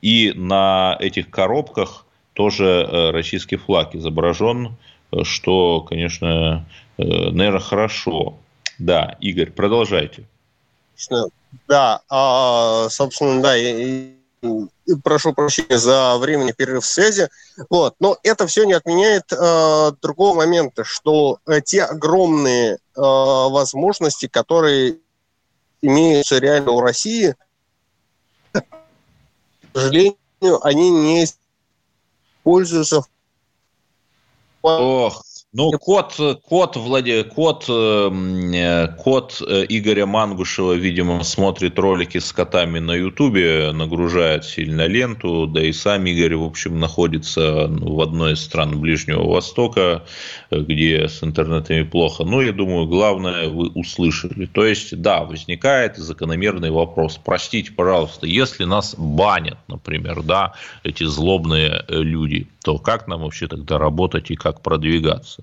и 0.00 0.32
на 0.34 0.96
этих 1.00 1.30
коробках 1.30 2.06
тоже 2.32 2.64
э, 2.64 3.10
российский 3.10 3.56
флаг 3.56 3.94
изображен, 3.94 4.76
э, 5.12 5.24
что, 5.24 5.80
конечно, 5.80 6.64
наверное, 6.96 7.60
хорошо. 7.60 8.38
Да, 8.78 9.16
Игорь, 9.20 9.50
продолжайте. 9.50 10.24
Да, 11.68 12.02
а, 12.08 12.88
собственно, 12.88 13.42
да, 13.42 13.56
прошу 15.02 15.32
прощения 15.32 15.78
за 15.78 16.16
временный 16.18 16.52
перерыв 16.52 16.84
связи. 16.84 17.28
Вот. 17.68 17.94
Но 18.00 18.18
это 18.22 18.46
все 18.46 18.64
не 18.64 18.72
отменяет 18.72 19.32
э, 19.32 19.92
другого 20.00 20.36
момента, 20.36 20.84
что 20.84 21.38
э, 21.46 21.60
те 21.60 21.84
огромные 21.84 22.74
э, 22.74 22.78
возможности, 22.94 24.26
которые 24.26 24.98
имеются 25.82 26.38
реально 26.38 26.72
у 26.72 26.80
России, 26.80 27.34
к 28.52 28.62
сожалению, 29.74 30.16
они 30.62 30.90
не 30.90 31.26
пользуются 32.42 33.04
Ох, 34.62 35.24
ну, 35.52 35.72
кот, 35.72 36.14
кот, 36.44 36.76
Влади, 36.76 37.24
кот, 37.24 37.64
эм, 37.68 38.52
э, 38.52 38.86
кот 38.96 39.42
э, 39.44 39.66
Игоря 39.68 40.06
Мангушева, 40.06 40.74
видимо, 40.74 41.24
смотрит 41.24 41.76
ролики 41.76 42.18
с 42.18 42.32
котами 42.32 42.78
на 42.78 42.92
Ютубе, 42.92 43.72
нагружает 43.72 44.44
сильно 44.44 44.86
ленту, 44.86 45.48
да 45.48 45.60
и 45.60 45.72
сам 45.72 46.06
Игорь, 46.06 46.36
в 46.36 46.44
общем, 46.44 46.78
находится 46.78 47.66
ну, 47.66 47.96
в 47.96 48.00
одной 48.00 48.34
из 48.34 48.44
стран 48.44 48.80
Ближнего 48.80 49.24
Востока, 49.24 50.04
где 50.52 51.08
с 51.08 51.24
интернетами 51.24 51.82
плохо. 51.82 52.22
Но, 52.22 52.42
я 52.42 52.52
думаю, 52.52 52.86
главное 52.86 53.48
вы 53.48 53.70
услышали. 53.70 54.46
То 54.46 54.64
есть, 54.64 55.02
да, 55.02 55.24
возникает 55.24 55.96
закономерный 55.96 56.70
вопрос. 56.70 57.18
Простите, 57.24 57.72
пожалуйста, 57.72 58.28
если 58.28 58.62
нас 58.62 58.94
банят, 58.96 59.58
например, 59.66 60.22
да, 60.22 60.54
эти 60.84 61.02
злобные 61.02 61.84
э, 61.88 61.96
люди, 62.02 62.46
то 62.64 62.78
как 62.78 63.08
нам 63.08 63.22
вообще 63.22 63.48
тогда 63.48 63.78
работать 63.78 64.30
и 64.30 64.36
как 64.36 64.60
продвигаться? 64.62 65.39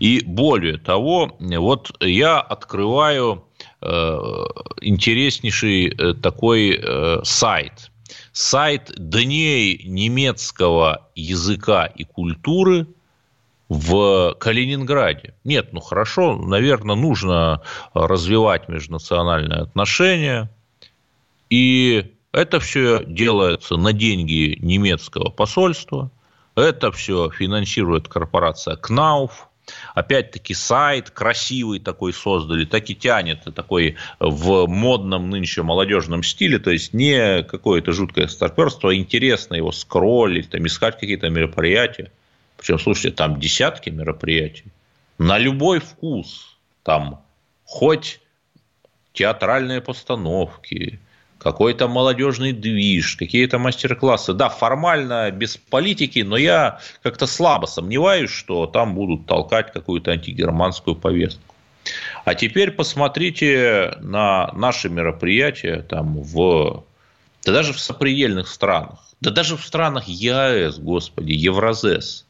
И 0.00 0.22
более 0.24 0.78
того, 0.78 1.36
вот 1.38 1.90
я 2.00 2.40
открываю 2.40 3.44
э, 3.80 3.86
интереснейший 4.80 5.88
э, 5.88 6.14
такой 6.14 6.78
э, 6.82 7.20
сайт. 7.24 7.90
Сайт 8.32 8.92
Дней 8.96 9.82
немецкого 9.84 11.08
языка 11.14 11.86
и 11.86 12.04
культуры 12.04 12.86
в 13.68 14.34
Калининграде. 14.38 15.34
Нет, 15.44 15.72
ну 15.72 15.80
хорошо, 15.80 16.36
наверное, 16.36 16.96
нужно 16.96 17.62
развивать 17.94 18.68
межнациональные 18.68 19.60
отношения. 19.60 20.50
И 21.50 22.12
это 22.32 22.60
все 22.60 23.02
делается 23.04 23.76
на 23.76 23.92
деньги 23.92 24.58
немецкого 24.60 25.30
посольства. 25.30 26.10
Это 26.56 26.90
все 26.90 27.30
финансирует 27.30 28.08
корпорация 28.08 28.76
КНАУФ. 28.76 29.48
Опять-таки 29.94 30.54
сайт 30.54 31.10
красивый 31.10 31.80
такой 31.80 32.12
создали, 32.12 32.64
так 32.64 32.88
и 32.88 32.94
тянет 32.94 33.42
такой 33.54 33.96
в 34.20 34.66
модном 34.66 35.28
нынче 35.28 35.62
молодежном 35.62 36.22
стиле, 36.22 36.58
то 36.58 36.70
есть 36.70 36.94
не 36.94 37.42
какое-то 37.42 37.92
жуткое 37.92 38.28
старперство, 38.28 38.90
а 38.90 38.94
интересно 38.94 39.54
его 39.54 39.72
скроллить, 39.72 40.50
там, 40.50 40.66
искать 40.66 40.98
какие-то 40.98 41.28
мероприятия. 41.28 42.10
Причем, 42.56 42.78
слушайте, 42.78 43.10
там 43.10 43.38
десятки 43.38 43.90
мероприятий. 43.90 44.66
На 45.18 45.36
любой 45.36 45.80
вкус. 45.80 46.56
Там 46.82 47.22
хоть 47.64 48.20
театральные 49.12 49.80
постановки, 49.80 51.00
какой-то 51.46 51.86
молодежный 51.86 52.50
движ, 52.52 53.14
какие-то 53.14 53.60
мастер-классы. 53.60 54.32
Да, 54.32 54.48
формально 54.48 55.30
без 55.30 55.56
политики, 55.56 56.18
но 56.18 56.36
я 56.36 56.80
как-то 57.04 57.28
слабо 57.28 57.66
сомневаюсь, 57.66 58.30
что 58.30 58.66
там 58.66 58.96
будут 58.96 59.26
толкать 59.26 59.72
какую-то 59.72 60.10
антигерманскую 60.10 60.96
повестку. 60.96 61.54
А 62.24 62.34
теперь 62.34 62.72
посмотрите 62.72 63.96
на 64.00 64.50
наши 64.54 64.88
мероприятия 64.88 65.82
там 65.82 66.20
в 66.20 66.82
да 67.44 67.52
даже 67.52 67.72
в 67.72 67.78
сопредельных 67.78 68.48
странах, 68.48 69.06
да 69.20 69.30
даже 69.30 69.56
в 69.56 69.64
странах 69.64 70.08
ЕАЭС, 70.08 70.80
господи, 70.80 71.30
Евразес. 71.30 72.26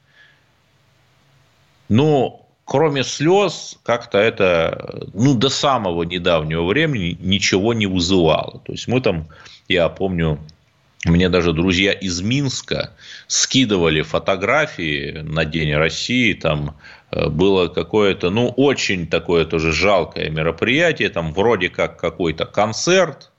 Но 1.89 2.46
кроме 2.67 3.05
слез, 3.05 3.79
как-то 3.85 4.19
это, 4.19 5.09
ну, 5.15 5.35
до 5.35 5.49
самого 5.49 6.03
недавнего 6.03 6.65
времени 6.67 7.17
ничего 7.21 7.73
не 7.73 7.87
вызывало. 7.87 8.61
То 8.67 8.73
есть 8.73 8.89
мы 8.89 9.01
там, 9.01 9.29
я 9.69 9.89
помню, 9.89 10.41
мне 11.05 11.29
даже 11.29 11.53
друзья 11.53 11.93
из 11.93 12.21
Минска 12.21 12.91
скидывали 13.29 14.03
фотографии 14.03 15.21
на 15.23 15.45
День 15.45 15.75
России, 15.77 16.33
там 16.35 16.77
э, 17.13 17.29
было 17.29 17.69
какое-то, 17.69 18.31
ну, 18.31 18.49
очень 18.49 19.07
такое 19.07 19.45
тоже 19.45 19.73
жалкое 19.73 20.29
мероприятие, 20.29 21.09
там 21.09 21.33
вроде 21.33 21.69
как 21.69 22.01
какой-то 22.01 22.47
концерт, 22.47 23.31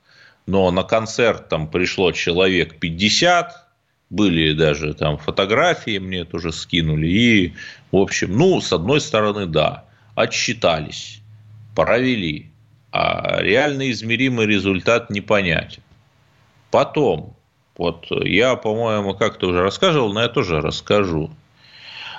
но 0.46 0.70
на 0.70 0.84
концерт 0.84 1.50
там 1.50 1.68
пришло 1.68 2.12
человек 2.12 2.78
50, 2.80 3.67
были 4.10 4.52
даже 4.52 4.94
там 4.94 5.18
фотографии, 5.18 5.98
мне 5.98 6.24
тоже 6.24 6.52
скинули. 6.52 7.06
И, 7.08 7.54
в 7.92 7.96
общем, 7.96 8.36
ну, 8.36 8.60
с 8.60 8.72
одной 8.72 9.00
стороны, 9.00 9.46
да, 9.46 9.84
отсчитались, 10.14 11.20
провели, 11.74 12.50
а 12.90 13.40
реально 13.40 13.90
измеримый 13.90 14.46
результат 14.46 15.10
непонятен. 15.10 15.82
Потом, 16.70 17.36
вот 17.76 18.06
я, 18.10 18.56
по-моему, 18.56 19.14
как-то 19.14 19.48
уже 19.48 19.62
рассказывал, 19.62 20.12
но 20.12 20.22
я 20.22 20.28
тоже 20.28 20.60
расскажу. 20.60 21.30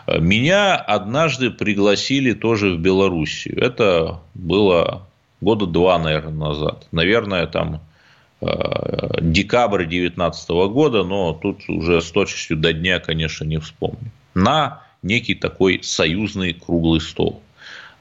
Меня 0.08 0.76
однажды 0.76 1.52
пригласили 1.52 2.34
тоже 2.34 2.74
в 2.74 2.80
Белоруссию. 2.80 3.62
Это 3.62 4.22
было 4.34 5.08
года 5.42 5.68
два, 5.68 6.00
наверное, 6.00 6.34
назад. 6.34 6.88
Наверное, 6.92 7.46
там 7.46 7.82
декабрь 8.42 9.86
2019 9.86 10.50
года, 10.50 11.04
но 11.04 11.34
тут 11.34 11.68
уже 11.68 12.02
с 12.02 12.12
точностью 12.12 12.58
до 12.58 12.72
дня, 12.74 13.00
конечно, 13.00 13.44
не 13.44 13.60
вспомню, 13.60 14.12
на 14.34 14.84
некий 15.02 15.36
такой 15.36 15.82
союзный 15.84 16.54
круглый 16.54 17.02
стол. 17.02 17.42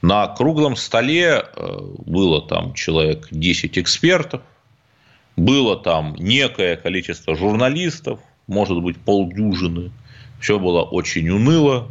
На 0.01 0.29
круглом 0.29 0.77
столе 0.77 1.42
э, 1.42 1.79
было 2.07 2.40
там 2.40 2.72
человек 2.74 3.27
10 3.33 3.79
экспертов, 3.79 4.42
было 5.37 5.77
там 5.77 6.14
некое 6.18 6.77
количество 6.77 7.35
журналистов, 7.35 8.20
может 8.46 8.81
быть, 8.81 8.96
полдюжины. 8.96 9.90
Все 10.40 10.59
было 10.59 10.83
очень 10.83 11.29
уныло. 11.29 11.88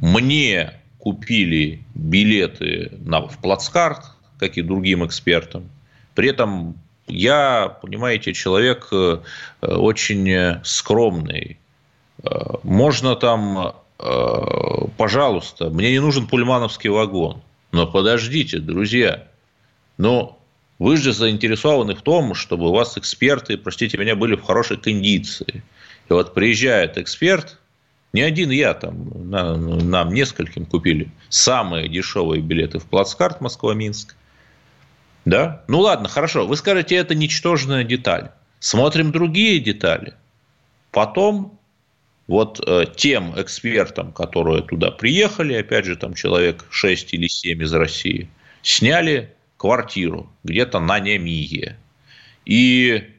Мне 0.00 0.74
купили 0.98 1.82
билеты 1.94 2.92
на, 3.00 3.26
в 3.26 3.38
плацкарт, 3.38 4.04
как 4.38 4.56
и 4.56 4.62
другим 4.62 5.04
экспертам. 5.04 5.68
При 6.14 6.28
этом 6.28 6.76
я, 7.08 7.76
понимаете, 7.82 8.32
человек 8.32 8.88
э, 8.92 9.18
очень 9.60 10.60
скромный. 10.64 11.58
Э, 12.22 12.28
можно 12.62 13.16
там, 13.16 13.74
э, 13.98 14.86
пожалуйста, 14.96 15.70
мне 15.70 15.90
не 15.90 16.00
нужен 16.00 16.26
пульмановский 16.26 16.90
вагон. 16.90 17.42
Но 17.72 17.86
подождите, 17.86 18.58
друзья, 18.58 19.28
но 19.98 20.38
вы 20.78 20.96
же 20.96 21.12
заинтересованы 21.12 21.94
в 21.94 22.02
том, 22.02 22.34
чтобы 22.34 22.68
у 22.68 22.72
вас 22.72 22.96
эксперты, 22.96 23.58
простите 23.58 23.98
меня, 23.98 24.14
были 24.14 24.36
в 24.36 24.42
хорошей 24.42 24.76
кондиции. 24.76 25.62
И 26.08 26.12
вот 26.12 26.34
приезжает 26.34 26.96
эксперт, 26.96 27.58
не 28.12 28.22
один 28.22 28.50
я 28.50 28.72
там, 28.74 29.30
нам 29.30 30.14
нескольким 30.14 30.64
купили 30.64 31.10
самые 31.28 31.88
дешевые 31.88 32.40
билеты 32.40 32.78
в 32.78 32.84
плацкарт 32.84 33.40
Москва-Минск. 33.40 34.16
Да? 35.28 35.62
Ну 35.68 35.80
ладно, 35.80 36.08
хорошо. 36.08 36.46
Вы 36.46 36.56
скажете, 36.56 36.96
это 36.96 37.14
ничтожная 37.14 37.84
деталь. 37.84 38.30
Смотрим 38.60 39.12
другие 39.12 39.60
детали. 39.60 40.14
Потом 40.90 41.58
вот 42.26 42.66
э, 42.66 42.86
тем 42.96 43.38
экспертам, 43.38 44.12
которые 44.12 44.62
туда 44.62 44.90
приехали, 44.90 45.52
опять 45.52 45.84
же, 45.84 45.96
там 45.96 46.14
человек 46.14 46.64
6 46.70 47.12
или 47.12 47.28
7 47.28 47.62
из 47.62 47.74
России, 47.74 48.30
сняли 48.62 49.34
квартиру 49.58 50.32
где-то 50.44 50.80
на 50.80 50.98
Немие. 50.98 51.76
И 52.46 53.10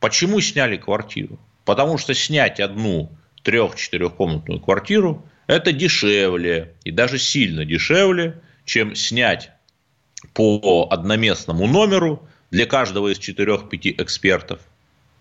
почему 0.00 0.40
сняли 0.40 0.76
квартиру? 0.76 1.38
Потому 1.64 1.98
что 1.98 2.14
снять 2.14 2.58
одну 2.58 3.12
трех-четырехкомнатную 3.44 4.58
квартиру– 4.58 5.24
это 5.46 5.70
дешевле, 5.70 6.74
и 6.82 6.90
даже 6.90 7.18
сильно 7.18 7.64
дешевле, 7.64 8.40
чем 8.64 8.96
снять 8.96 9.53
по 10.34 10.88
одноместному 10.90 11.66
номеру 11.66 12.28
для 12.50 12.66
каждого 12.66 13.12
из 13.12 13.18
четырех-пяти 13.18 13.94
экспертов 13.96 14.60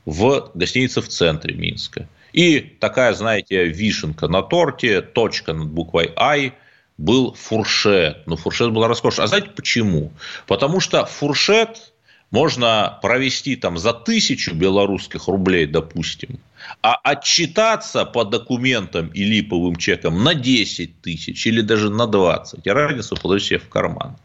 в 0.06 0.52
гостинице 0.54 1.02
в 1.02 1.08
центре 1.08 1.56
Минска. 1.56 2.10
И 2.34 2.60
такая, 2.60 3.14
знаете, 3.14 3.66
вишенка 3.66 4.28
на 4.28 4.42
торте, 4.42 5.02
точка 5.02 5.54
над 5.54 5.70
буквой 5.70 6.12
«Ай» 6.18 6.54
был 6.98 7.34
фуршет. 7.34 8.24
Ну, 8.26 8.36
фуршет 8.36 8.72
был 8.72 8.86
роскошный. 8.88 9.26
А 9.26 9.28
знаете 9.28 9.50
почему? 9.56 10.12
Потому 10.48 10.80
что 10.80 11.06
фуршет 11.06 11.94
можно 12.32 12.98
провести 13.04 13.56
там 13.56 13.78
за 13.78 13.94
тысячу 13.94 14.56
белорусских 14.56 15.28
рублей, 15.28 15.68
допустим, 15.68 16.40
а 16.82 16.96
отчитаться 17.04 18.06
по 18.06 18.26
документам 18.26 19.08
и 19.10 19.24
липовым 19.24 19.76
чекам 19.76 20.24
на 20.24 20.34
10 20.34 21.02
тысяч 21.02 21.46
или 21.46 21.62
даже 21.62 21.92
на 21.92 22.08
20. 22.08 22.66
И 22.66 22.70
разницу 22.72 23.16
получить 23.16 23.50
себе 23.50 23.60
в 23.60 23.70
карман. 23.70 24.18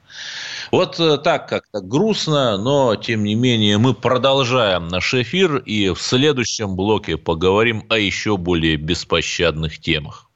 Вот 0.70 1.00
э, 1.00 1.18
так 1.18 1.48
как-то 1.48 1.80
грустно, 1.80 2.58
но 2.58 2.96
тем 2.96 3.24
не 3.24 3.34
менее 3.34 3.78
мы 3.78 3.94
продолжаем 3.94 4.88
наш 4.88 5.14
эфир 5.14 5.56
и 5.56 5.90
в 5.90 6.00
следующем 6.00 6.76
блоке 6.76 7.16
поговорим 7.16 7.84
о 7.88 7.98
еще 7.98 8.36
более 8.36 8.76
беспощадных 8.76 9.80
темах. 9.80 10.30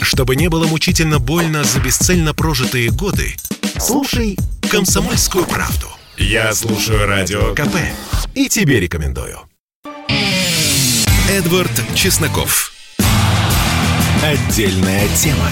Чтобы 0.00 0.36
не 0.36 0.48
было 0.48 0.66
мучительно 0.66 1.18
больно 1.18 1.64
за 1.64 1.80
бесцельно 1.80 2.32
прожитые 2.34 2.90
годы, 2.90 3.34
слушай 3.78 4.38
«Комсомольскую 4.70 5.44
правду». 5.44 5.86
Я 6.16 6.52
слушаю 6.52 7.06
Радио 7.06 7.54
КП 7.54 7.76
и 8.34 8.48
тебе 8.48 8.78
рекомендую. 8.80 9.38
Эдвард 11.30 11.70
Чесноков. 11.94 12.72
Отдельная 14.22 15.08
тема. 15.16 15.48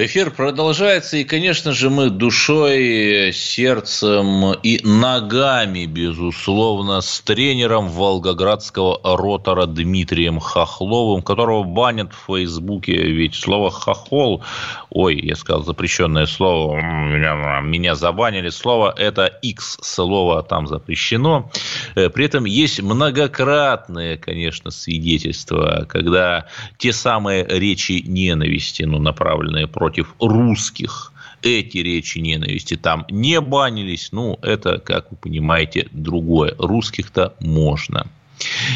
Эфир 0.00 0.30
продолжается, 0.30 1.16
и, 1.16 1.24
конечно 1.24 1.72
же, 1.72 1.90
мы 1.90 2.08
душой, 2.08 3.32
сердцем 3.32 4.52
и 4.62 4.80
ногами, 4.84 5.86
безусловно, 5.86 7.00
с 7.00 7.20
тренером 7.22 7.88
волгоградского 7.88 9.00
ротора 9.02 9.66
Дмитрием 9.66 10.38
Хохловым, 10.38 11.22
которого 11.22 11.64
банят 11.64 12.12
в 12.12 12.26
Фейсбуке, 12.32 12.92
ведь 12.92 13.34
слово 13.34 13.72
«хохол», 13.72 14.44
ой, 14.90 15.18
я 15.20 15.34
сказал 15.34 15.64
запрещенное 15.64 16.26
слово, 16.26 16.76
меня, 16.76 17.60
меня 17.60 17.96
забанили, 17.96 18.50
слово 18.50 18.94
это 18.96 19.26
X, 19.26 19.78
слово 19.82 20.44
там 20.44 20.68
запрещено. 20.68 21.50
Э, 21.96 22.08
при 22.08 22.24
этом 22.24 22.44
есть 22.44 22.80
многократные, 22.80 24.16
конечно, 24.16 24.70
свидетельства, 24.70 25.86
когда 25.88 26.46
те 26.76 26.92
самые 26.92 27.44
речи 27.44 28.00
ненависти, 28.06 28.84
ну, 28.84 29.00
направленные 29.00 29.66
против 29.66 29.87
против 29.88 30.14
русских. 30.20 31.12
Эти 31.42 31.78
речи 31.78 32.18
ненависти 32.18 32.76
там 32.76 33.06
не 33.10 33.40
банились. 33.40 34.10
Ну, 34.12 34.38
это, 34.42 34.78
как 34.78 35.10
вы 35.10 35.16
понимаете, 35.16 35.88
другое. 35.92 36.54
Русских-то 36.58 37.34
можно. 37.40 38.06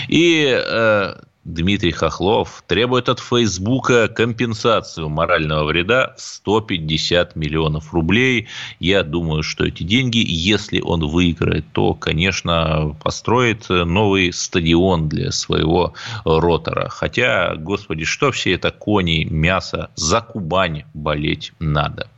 И 0.08 0.46
э, 0.48 1.14
Дмитрий 1.44 1.90
Хохлов 1.90 2.62
требует 2.68 3.08
от 3.08 3.18
Фейсбука 3.18 4.06
компенсацию 4.06 5.08
морального 5.08 5.64
вреда 5.64 6.14
в 6.16 6.20
150 6.20 7.34
миллионов 7.34 7.92
рублей. 7.92 8.46
Я 8.78 9.02
думаю, 9.02 9.42
что 9.42 9.64
эти 9.64 9.82
деньги, 9.82 10.22
если 10.24 10.80
он 10.80 11.04
выиграет, 11.04 11.64
то, 11.72 11.94
конечно, 11.94 12.96
построит 13.02 13.68
новый 13.68 14.32
стадион 14.32 15.08
для 15.08 15.32
своего 15.32 15.94
ротора. 16.24 16.88
Хотя, 16.88 17.56
господи, 17.56 18.04
что 18.04 18.30
все 18.30 18.54
это 18.54 18.70
кони, 18.70 19.24
мясо, 19.24 19.90
за 19.96 20.20
Кубань 20.20 20.84
болеть 20.94 21.52
надо. 21.58 22.08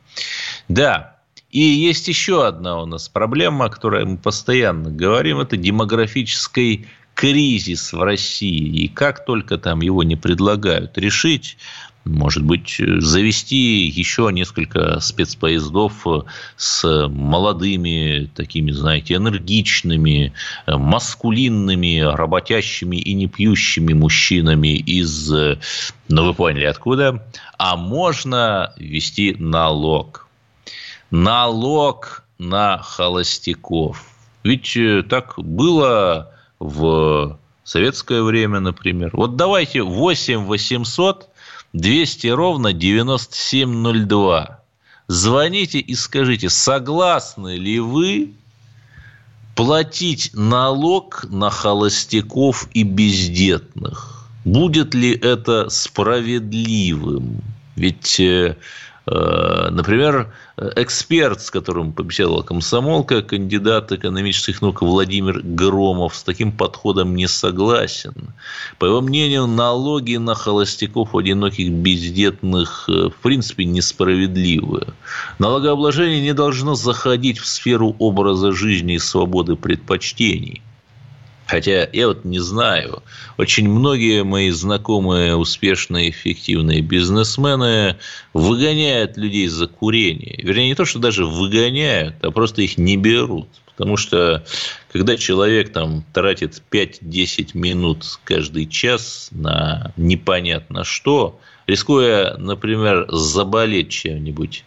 Да, 0.67 1.15
и 1.49 1.61
есть 1.61 2.07
еще 2.07 2.45
одна 2.45 2.81
у 2.81 2.85
нас 2.85 3.09
проблема, 3.09 3.65
о 3.65 3.69
которой 3.69 4.05
мы 4.05 4.17
постоянно 4.17 4.91
говорим, 4.91 5.39
это 5.39 5.57
демографической 5.57 6.85
кризис 7.15 7.93
в 7.93 8.03
России, 8.03 8.83
и 8.83 8.87
как 8.87 9.25
только 9.25 9.57
там 9.57 9.81
его 9.81 10.03
не 10.03 10.15
предлагают 10.15 10.97
решить, 10.97 11.57
может 12.03 12.43
быть, 12.43 12.75
завести 12.77 13.87
еще 13.87 14.29
несколько 14.31 14.99
спецпоездов 14.99 16.05
с 16.55 17.07
молодыми, 17.07 18.29
такими, 18.35 18.69
знаете, 18.69 19.15
энергичными, 19.15 20.33
маскулинными, 20.67 22.01
работящими 22.01 22.97
и 22.97 23.13
не 23.15 23.27
пьющими 23.27 23.93
мужчинами 23.93 24.77
из, 24.77 25.31
ну, 25.31 26.25
вы 26.25 26.33
поняли, 26.35 26.65
откуда, 26.65 27.25
а 27.57 27.75
можно 27.75 28.73
ввести 28.77 29.35
налог. 29.39 30.27
Налог 31.09 32.23
на 32.37 32.77
холостяков. 32.77 34.05
Ведь 34.43 34.77
так 35.09 35.33
было 35.37 36.34
в 36.59 37.39
советское 37.63 38.21
время, 38.21 38.59
например. 38.59 39.11
Вот 39.13 39.35
давайте 39.35 39.81
8 39.81 40.45
800 40.45 41.29
200 41.75 42.27
ровно 42.27 42.71
9702. 42.73 44.59
Звоните 45.07 45.79
и 45.79 45.93
скажите, 45.93 46.49
согласны 46.49 47.57
ли 47.57 47.79
вы 47.79 48.31
платить 49.55 50.31
налог 50.33 51.25
на 51.29 51.49
холостяков 51.49 52.69
и 52.73 52.83
бездетных? 52.83 54.25
Будет 54.45 54.93
ли 54.95 55.11
это 55.11 55.69
справедливым? 55.69 57.41
Ведь 57.75 58.19
э, 58.19 58.55
например, 59.07 60.33
эксперт, 60.57 61.41
с 61.41 61.51
которым 61.51 61.93
побеседовала 61.93 62.41
комсомолка, 62.41 63.21
кандидат 63.21 63.91
экономических 63.91 64.61
наук 64.61 64.81
Владимир 64.81 65.41
Громов, 65.43 66.15
с 66.15 66.23
таким 66.23 66.51
подходом 66.51 67.15
не 67.15 67.27
согласен. 67.27 68.33
По 68.79 68.85
его 68.85 69.01
мнению, 69.01 69.47
налоги 69.47 70.17
на 70.17 70.33
холостяков, 70.33 71.15
одиноких, 71.15 71.71
бездетных, 71.71 72.85
э, 72.87 73.09
в 73.09 73.15
принципе, 73.21 73.65
несправедливы. 73.65 74.87
Налогообложение 75.39 76.21
не 76.21 76.33
должно 76.33 76.75
заходить 76.75 77.39
в 77.39 77.45
сферу 77.45 77.95
образа 77.99 78.51
жизни 78.51 78.95
и 78.95 78.99
свободы 78.99 79.55
предпочтений. 79.55 80.61
Хотя 81.47 81.87
я 81.93 82.07
вот 82.07 82.25
не 82.25 82.39
знаю, 82.39 83.03
очень 83.37 83.69
многие 83.69 84.23
мои 84.23 84.49
знакомые 84.49 85.35
успешные, 85.35 86.09
эффективные 86.09 86.81
бизнесмены 86.81 87.97
выгоняют 88.33 89.15
людей 89.17 89.47
за 89.47 89.67
курение. 89.67 90.39
Вернее, 90.41 90.69
не 90.69 90.75
то, 90.75 90.85
что 90.85 90.97
даже 90.97 91.25
выгоняют, 91.25 92.15
а 92.23 92.31
просто 92.31 92.63
их 92.63 92.77
не 92.77 92.97
берут. 92.97 93.47
Потому 93.67 93.97
что 93.97 94.43
когда 94.91 95.17
человек 95.17 95.71
там 95.71 96.03
тратит 96.13 96.63
5-10 96.71 97.49
минут 97.53 98.05
каждый 98.23 98.65
час 98.67 99.27
на 99.31 99.93
непонятно 99.97 100.83
что, 100.83 101.39
рискуя, 101.67 102.37
например, 102.37 103.05
заболеть 103.09 103.89
чем-нибудь 103.89 104.63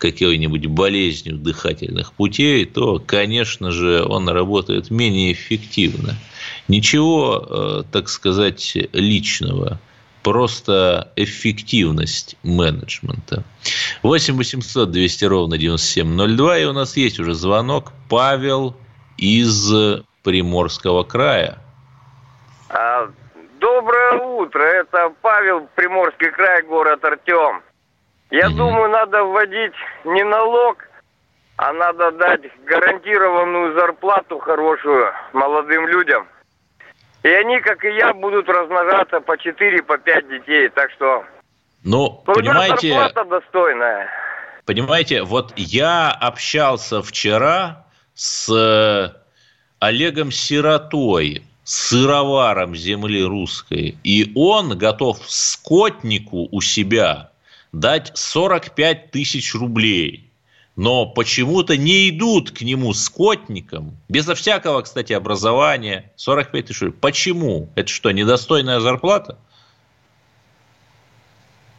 какой-нибудь 0.00 0.66
болезнью 0.66 1.36
дыхательных 1.36 2.12
путей, 2.14 2.64
то, 2.64 2.98
конечно 2.98 3.70
же, 3.70 4.04
он 4.04 4.28
работает 4.28 4.90
менее 4.90 5.32
эффективно. 5.32 6.16
Ничего, 6.66 7.46
э, 7.48 7.82
так 7.92 8.08
сказать, 8.08 8.76
личного 8.92 9.78
просто 10.22 11.12
эффективность 11.16 12.36
менеджмента. 12.42 13.44
8 14.02 14.36
800 14.36 14.90
200 14.90 15.24
ровно 15.24 15.58
9702. 15.58 16.58
И 16.58 16.64
у 16.64 16.72
нас 16.72 16.96
есть 16.96 17.20
уже 17.20 17.34
звонок. 17.34 17.92
Павел 18.08 18.76
из 19.16 19.72
Приморского 20.22 21.04
края. 21.04 21.58
А, 22.68 23.10
доброе 23.60 24.18
утро. 24.18 24.62
Это 24.62 25.12
Павел, 25.22 25.68
Приморский 25.74 26.30
край, 26.30 26.62
город 26.62 27.04
Артем. 27.04 27.62
Я 28.30 28.48
угу. 28.48 28.56
думаю, 28.56 28.90
надо 28.90 29.24
вводить 29.24 29.74
не 30.04 30.22
налог, 30.22 30.78
а 31.56 31.72
надо 31.72 32.12
дать 32.12 32.42
гарантированную 32.64 33.74
зарплату 33.74 34.38
хорошую 34.38 35.12
молодым 35.32 35.86
людям. 35.88 36.26
И 37.22 37.28
они, 37.28 37.60
как 37.60 37.84
и 37.84 37.90
я, 37.96 38.14
будут 38.14 38.48
размножаться 38.48 39.20
по 39.20 39.36
4, 39.36 39.82
по 39.82 39.98
5 39.98 40.28
детей. 40.28 40.68
Так 40.70 40.90
что... 40.92 41.24
Ну, 41.82 42.22
понимаете... 42.24 42.92
зарплата 42.92 43.24
достойная. 43.24 44.08
Понимаете, 44.64 45.22
вот 45.22 45.52
я 45.56 46.10
общался 46.12 47.02
вчера 47.02 47.84
с 48.14 48.48
э, 48.48 49.08
Олегом 49.80 50.30
Сиротой, 50.30 51.42
сыроваром 51.64 52.76
земли 52.76 53.24
русской, 53.24 53.98
и 54.04 54.32
он 54.36 54.78
готов 54.78 55.18
скотнику 55.26 56.48
у 56.52 56.60
себя 56.60 57.29
дать 57.72 58.12
45 58.14 59.10
тысяч 59.10 59.54
рублей. 59.54 60.30
Но 60.76 61.06
почему-то 61.06 61.76
не 61.76 62.08
идут 62.08 62.52
к 62.52 62.62
нему 62.62 62.94
скотникам, 62.94 63.96
безо 64.08 64.34
всякого, 64.34 64.82
кстати, 64.82 65.12
образования, 65.12 66.10
45 66.16 66.66
тысяч 66.66 66.80
рублей. 66.80 66.98
Почему? 67.00 67.68
Это 67.74 67.88
что, 67.88 68.10
недостойная 68.12 68.80
зарплата? 68.80 69.38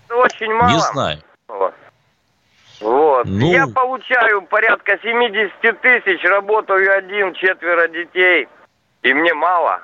Очень 0.09 0.53
мало. 0.53 0.71
Не 0.71 0.79
знаю. 0.79 1.23
Вот. 2.81 3.25
Ну... 3.25 3.51
Я 3.51 3.67
получаю 3.67 4.41
порядка 4.43 4.97
70 5.01 5.81
тысяч, 5.81 6.23
работаю 6.23 6.97
один, 6.97 7.33
четверо 7.33 7.87
детей, 7.87 8.47
и 9.03 9.13
мне 9.13 9.33
мало. 9.33 9.81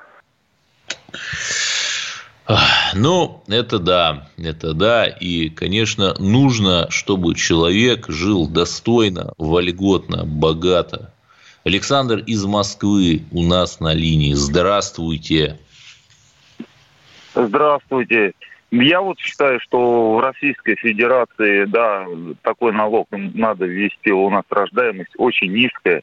Ну, 2.94 3.42
это 3.48 3.78
да, 3.78 4.28
это 4.36 4.74
да. 4.74 5.06
И, 5.06 5.48
конечно, 5.48 6.14
нужно, 6.18 6.90
чтобы 6.90 7.34
человек 7.34 8.08
жил 8.08 8.48
достойно, 8.48 9.32
вольготно, 9.38 10.24
богато. 10.24 11.12
Александр 11.64 12.18
из 12.18 12.44
Москвы 12.44 13.22
у 13.30 13.42
нас 13.42 13.80
на 13.80 13.92
линии. 13.92 14.32
Здравствуйте. 14.32 15.58
Здравствуйте. 17.34 18.32
Я 18.70 19.00
вот 19.00 19.18
считаю, 19.18 19.60
что 19.60 20.16
в 20.16 20.20
Российской 20.20 20.76
Федерации, 20.76 21.64
да, 21.64 22.06
такой 22.42 22.72
налог 22.72 23.08
надо 23.10 23.64
ввести. 23.64 24.10
У 24.10 24.28
нас 24.28 24.44
рождаемость 24.50 25.12
очень 25.16 25.52
низкая. 25.52 26.02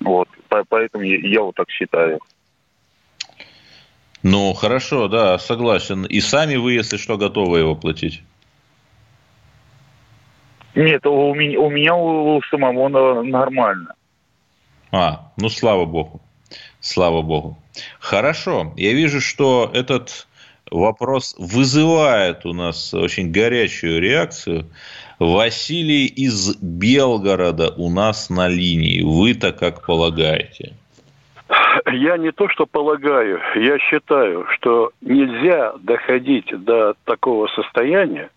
Вот, 0.00 0.28
поэтому 0.68 1.04
я, 1.04 1.42
вот 1.42 1.56
так 1.56 1.70
считаю. 1.70 2.20
Ну, 4.22 4.52
хорошо, 4.52 5.08
да, 5.08 5.38
согласен. 5.38 6.04
И 6.04 6.20
сами 6.20 6.56
вы, 6.56 6.72
если 6.72 6.96
что, 6.96 7.16
готовы 7.16 7.60
его 7.60 7.76
платить? 7.76 8.22
Нет, 10.74 11.06
у 11.06 11.34
меня, 11.34 11.60
у 11.60 11.70
меня 11.70 11.94
у 11.94 12.40
самого 12.50 12.88
нормально. 13.22 13.94
А, 14.90 15.32
ну 15.36 15.48
слава 15.48 15.84
богу. 15.84 16.20
Слава 16.80 17.22
богу. 17.22 17.58
Хорошо. 17.98 18.72
Я 18.76 18.92
вижу, 18.92 19.20
что 19.20 19.70
этот 19.74 20.26
вопрос 20.70 21.34
вызывает 21.38 22.46
у 22.46 22.52
нас 22.52 22.94
очень 22.94 23.30
горячую 23.30 24.00
реакцию. 24.00 24.66
Василий 25.18 26.06
из 26.06 26.56
Белгорода 26.56 27.70
у 27.70 27.90
нас 27.90 28.30
на 28.30 28.48
линии. 28.48 29.02
Вы-то 29.02 29.52
как 29.52 29.84
полагаете? 29.84 30.74
Я 31.92 32.16
не 32.16 32.32
то, 32.32 32.48
что 32.48 32.66
полагаю, 32.66 33.40
я 33.54 33.78
считаю, 33.78 34.46
что 34.54 34.90
нельзя 35.00 35.74
доходить 35.80 36.52
до 36.64 36.94
такого 37.04 37.46
состояния, 37.48 38.30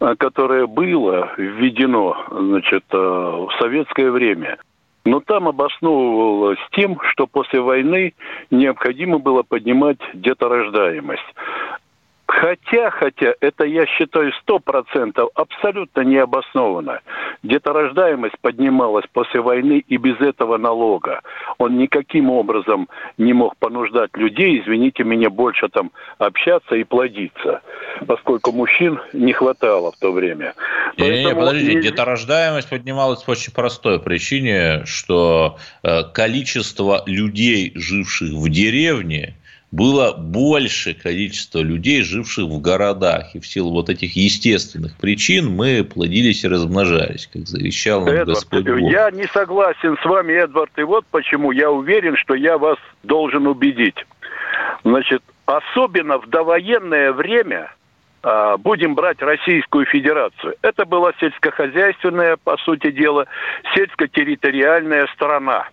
а, 0.00 0.14
которое 0.16 0.66
было 0.66 1.32
введено 1.36 2.16
значит, 2.30 2.84
а, 2.92 3.46
в 3.46 3.52
советское 3.60 4.10
время. 4.10 4.58
Но 5.04 5.20
там 5.20 5.48
обосновывалось 5.48 6.58
тем, 6.72 6.98
что 7.12 7.26
после 7.26 7.60
войны 7.60 8.12
необходимо 8.50 9.18
было 9.18 9.42
поднимать 9.42 9.98
деторождаемость. 10.12 11.34
Хотя, 12.28 12.90
хотя, 12.90 13.32
это 13.40 13.64
я 13.64 13.86
считаю 13.86 14.32
сто 14.42 14.58
процентов 14.58 15.30
абсолютно 15.34 16.02
необоснованно. 16.02 17.00
Деторождаемость 17.42 18.34
поднималась 18.42 19.06
после 19.10 19.40
войны 19.40 19.82
и 19.88 19.96
без 19.96 20.20
этого 20.20 20.58
налога. 20.58 21.22
Он 21.56 21.78
никаким 21.78 22.28
образом 22.28 22.86
не 23.16 23.32
мог 23.32 23.56
понуждать 23.56 24.10
людей, 24.14 24.60
извините 24.60 25.04
меня, 25.04 25.30
больше 25.30 25.70
там 25.70 25.90
общаться 26.18 26.74
и 26.76 26.84
плодиться, 26.84 27.62
поскольку 28.06 28.52
мужчин 28.52 29.00
не 29.14 29.32
хватало 29.32 29.92
в 29.92 29.96
то 29.96 30.12
время. 30.12 30.52
Не, 30.98 31.24
не, 31.24 31.34
подождите, 31.34 31.76
не... 31.76 31.82
деторождаемость 31.82 32.68
поднималась 32.68 33.22
по 33.22 33.30
очень 33.30 33.54
простой 33.54 34.00
причине, 34.00 34.84
что 34.84 35.56
э, 35.82 36.02
количество 36.12 37.02
людей, 37.06 37.72
живших 37.74 38.32
в 38.32 38.50
деревне, 38.50 39.37
было 39.70 40.14
больше 40.14 40.94
количество 40.94 41.58
людей, 41.60 42.02
живших 42.02 42.46
в 42.46 42.60
городах. 42.60 43.34
И 43.34 43.40
в 43.40 43.46
силу 43.46 43.70
вот 43.70 43.90
этих 43.90 44.16
естественных 44.16 44.96
причин 44.96 45.54
мы 45.54 45.84
плодились 45.84 46.44
и 46.44 46.48
размножались, 46.48 47.28
как 47.30 47.46
завещал 47.46 48.00
нам 48.00 48.14
Эдвард, 48.14 48.28
Господь 48.28 48.64
Бог. 48.64 48.90
Я 48.90 49.10
не 49.10 49.26
согласен 49.26 49.96
с 50.02 50.04
вами, 50.04 50.32
Эдвард, 50.32 50.70
и 50.78 50.82
вот 50.82 51.04
почему 51.10 51.52
я 51.52 51.70
уверен, 51.70 52.16
что 52.16 52.34
я 52.34 52.56
вас 52.56 52.78
должен 53.02 53.46
убедить. 53.46 54.06
Значит, 54.84 55.22
особенно 55.44 56.18
в 56.18 56.28
довоенное 56.28 57.12
время 57.12 57.70
а, 58.22 58.56
будем 58.56 58.94
брать 58.94 59.20
Российскую 59.20 59.84
Федерацию. 59.84 60.56
Это 60.62 60.86
была 60.86 61.12
сельскохозяйственная, 61.20 62.36
по 62.42 62.56
сути 62.58 62.90
дела, 62.90 63.26
сельско-территориальная 63.74 65.06
страна 65.14 65.68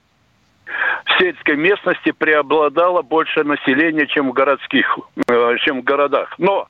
в 1.05 1.19
сельской 1.19 1.55
местности 1.55 2.11
преобладало 2.11 3.01
больше 3.01 3.43
населения, 3.43 4.07
чем 4.07 4.29
в 4.29 4.33
городских, 4.33 4.97
э, 5.27 5.55
чем 5.59 5.81
в 5.81 5.83
городах. 5.83 6.33
Но 6.37 6.67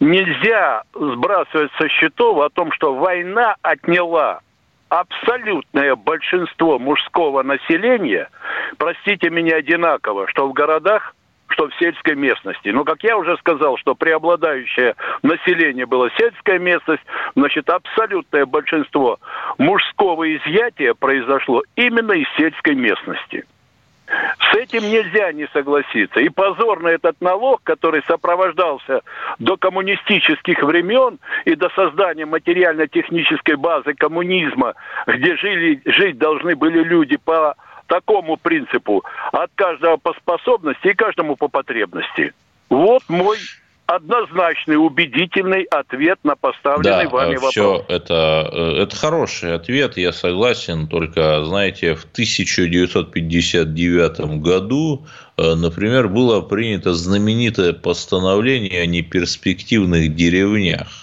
нельзя 0.00 0.82
сбрасывать 0.94 1.72
со 1.78 1.88
счетов 1.88 2.38
о 2.38 2.50
том, 2.50 2.72
что 2.72 2.94
война 2.94 3.56
отняла 3.62 4.40
абсолютное 4.88 5.96
большинство 5.96 6.78
мужского 6.78 7.42
населения, 7.42 8.28
простите 8.76 9.30
меня 9.30 9.56
одинаково, 9.56 10.28
что 10.28 10.46
в 10.48 10.52
городах, 10.52 11.14
что 11.52 11.68
в 11.68 11.74
сельской 11.76 12.14
местности. 12.14 12.68
Но, 12.68 12.84
как 12.84 13.02
я 13.02 13.16
уже 13.16 13.36
сказал, 13.38 13.76
что 13.76 13.94
преобладающее 13.94 14.94
население 15.22 15.86
было 15.86 16.10
сельская 16.18 16.58
местность, 16.58 17.02
значит, 17.34 17.68
абсолютное 17.70 18.46
большинство 18.46 19.18
мужского 19.58 20.34
изъятия 20.36 20.94
произошло 20.94 21.62
именно 21.76 22.12
из 22.12 22.26
сельской 22.36 22.74
местности. 22.74 23.44
С 24.06 24.56
этим 24.56 24.82
нельзя 24.82 25.32
не 25.32 25.46
согласиться. 25.52 26.20
И 26.20 26.28
позорно 26.28 26.88
этот 26.88 27.18
налог, 27.20 27.62
который 27.62 28.02
сопровождался 28.06 29.00
до 29.38 29.56
коммунистических 29.56 30.62
времен 30.62 31.18
и 31.46 31.54
до 31.54 31.70
создания 31.70 32.26
материально-технической 32.26 33.56
базы 33.56 33.94
коммунизма, 33.94 34.74
где 35.06 35.36
жили, 35.36 35.80
жить 35.86 36.18
должны 36.18 36.56
были 36.56 36.82
люди 36.82 37.16
по 37.16 37.54
такому 37.92 38.38
принципу 38.38 39.04
от 39.32 39.50
каждого 39.54 39.98
по 39.98 40.14
способности 40.14 40.88
и 40.88 40.94
каждому 40.94 41.36
по 41.36 41.48
потребности. 41.48 42.32
Вот 42.70 43.02
мой 43.08 43.36
однозначный, 43.84 44.76
убедительный 44.76 45.64
ответ 45.64 46.18
на 46.24 46.34
поставленный 46.34 47.04
да, 47.04 47.10
вами 47.10 47.34
вопрос. 47.34 47.50
Все 47.50 47.84
это, 47.88 48.48
э, 48.50 48.84
это 48.84 48.96
хороший 48.96 49.54
ответ, 49.54 49.98
я 49.98 50.14
согласен, 50.14 50.88
только, 50.88 51.44
знаете, 51.44 51.94
в 51.94 52.04
1959 52.04 54.40
году, 54.40 55.04
э, 55.36 55.54
например, 55.54 56.08
было 56.08 56.40
принято 56.40 56.94
знаменитое 56.94 57.74
постановление 57.74 58.80
о 58.80 58.86
неперспективных 58.86 60.14
деревнях. 60.14 61.01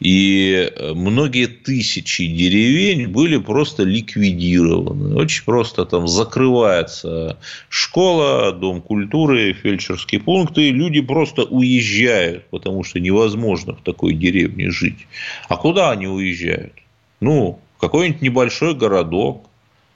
И 0.00 0.70
э, 0.74 0.92
многие 0.94 1.46
тысячи 1.46 2.26
деревень 2.26 3.08
были 3.08 3.36
просто 3.36 3.82
ликвидированы. 3.82 5.16
Очень 5.16 5.44
просто 5.44 5.84
там 5.84 6.08
закрывается 6.08 7.38
школа, 7.68 8.52
дом 8.52 8.80
культуры, 8.80 9.52
фельдшерские 9.52 10.20
пункты, 10.20 10.70
люди 10.70 11.00
просто 11.00 11.42
уезжают, 11.42 12.48
потому 12.50 12.84
что 12.84 13.00
невозможно 13.00 13.74
в 13.74 13.82
такой 13.82 14.14
деревне 14.14 14.70
жить. 14.70 15.06
А 15.48 15.56
куда 15.56 15.90
они 15.90 16.06
уезжают? 16.06 16.74
Ну, 17.20 17.60
какой-нибудь 17.80 18.22
небольшой 18.22 18.74
городок. 18.74 19.46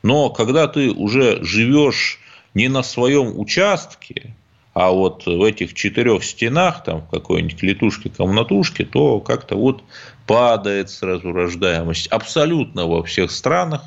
Но 0.02 0.30
когда 0.30 0.66
ты 0.66 0.90
уже 0.90 1.42
живешь 1.44 2.18
не 2.54 2.68
на 2.68 2.82
своем 2.82 3.38
участке, 3.38 4.34
а 4.74 4.90
вот 4.90 5.26
в 5.26 5.42
этих 5.42 5.74
четырех 5.74 6.24
стенах, 6.24 6.82
там 6.84 7.02
в 7.02 7.10
какой-нибудь 7.10 7.58
клетушке-комнатушке, 7.58 8.84
то 8.84 9.20
как-то 9.20 9.56
вот 9.56 9.82
падает 10.26 10.88
сразу 10.88 11.32
рождаемость. 11.32 12.08
Абсолютно 12.08 12.86
во 12.86 13.02
всех 13.02 13.30
странах 13.30 13.82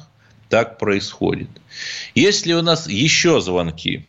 так 0.50 0.78
происходит. 0.78 1.50
Есть 2.14 2.46
ли 2.46 2.54
у 2.54 2.62
нас 2.62 2.88
еще 2.88 3.40
звонки? 3.40 4.08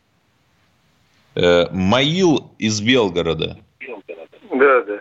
Э, 1.34 1.66
Маил 1.72 2.50
из 2.58 2.80
Белгорода. 2.80 3.58
Да, 4.50 4.82
да. 4.82 5.00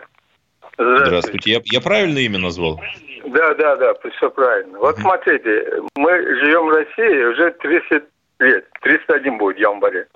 Здравствуйте. 0.78 1.06
Здравствуйте. 1.06 1.50
Я, 1.52 1.60
я 1.64 1.80
правильно 1.80 2.18
имя 2.18 2.38
назвал? 2.38 2.80
Да, 3.26 3.54
да, 3.54 3.76
да, 3.76 3.94
все 4.16 4.30
правильно. 4.30 4.78
Вот 4.78 4.98
смотрите, 4.98 5.82
мы 5.96 6.10
живем 6.40 6.66
в 6.66 6.70
России 6.70 7.24
уже 7.24 7.50
30 7.50 8.02
лет, 8.38 8.66
301 8.82 9.38
будет 9.38 9.56
в 9.56 9.60
январе. 9.60 10.06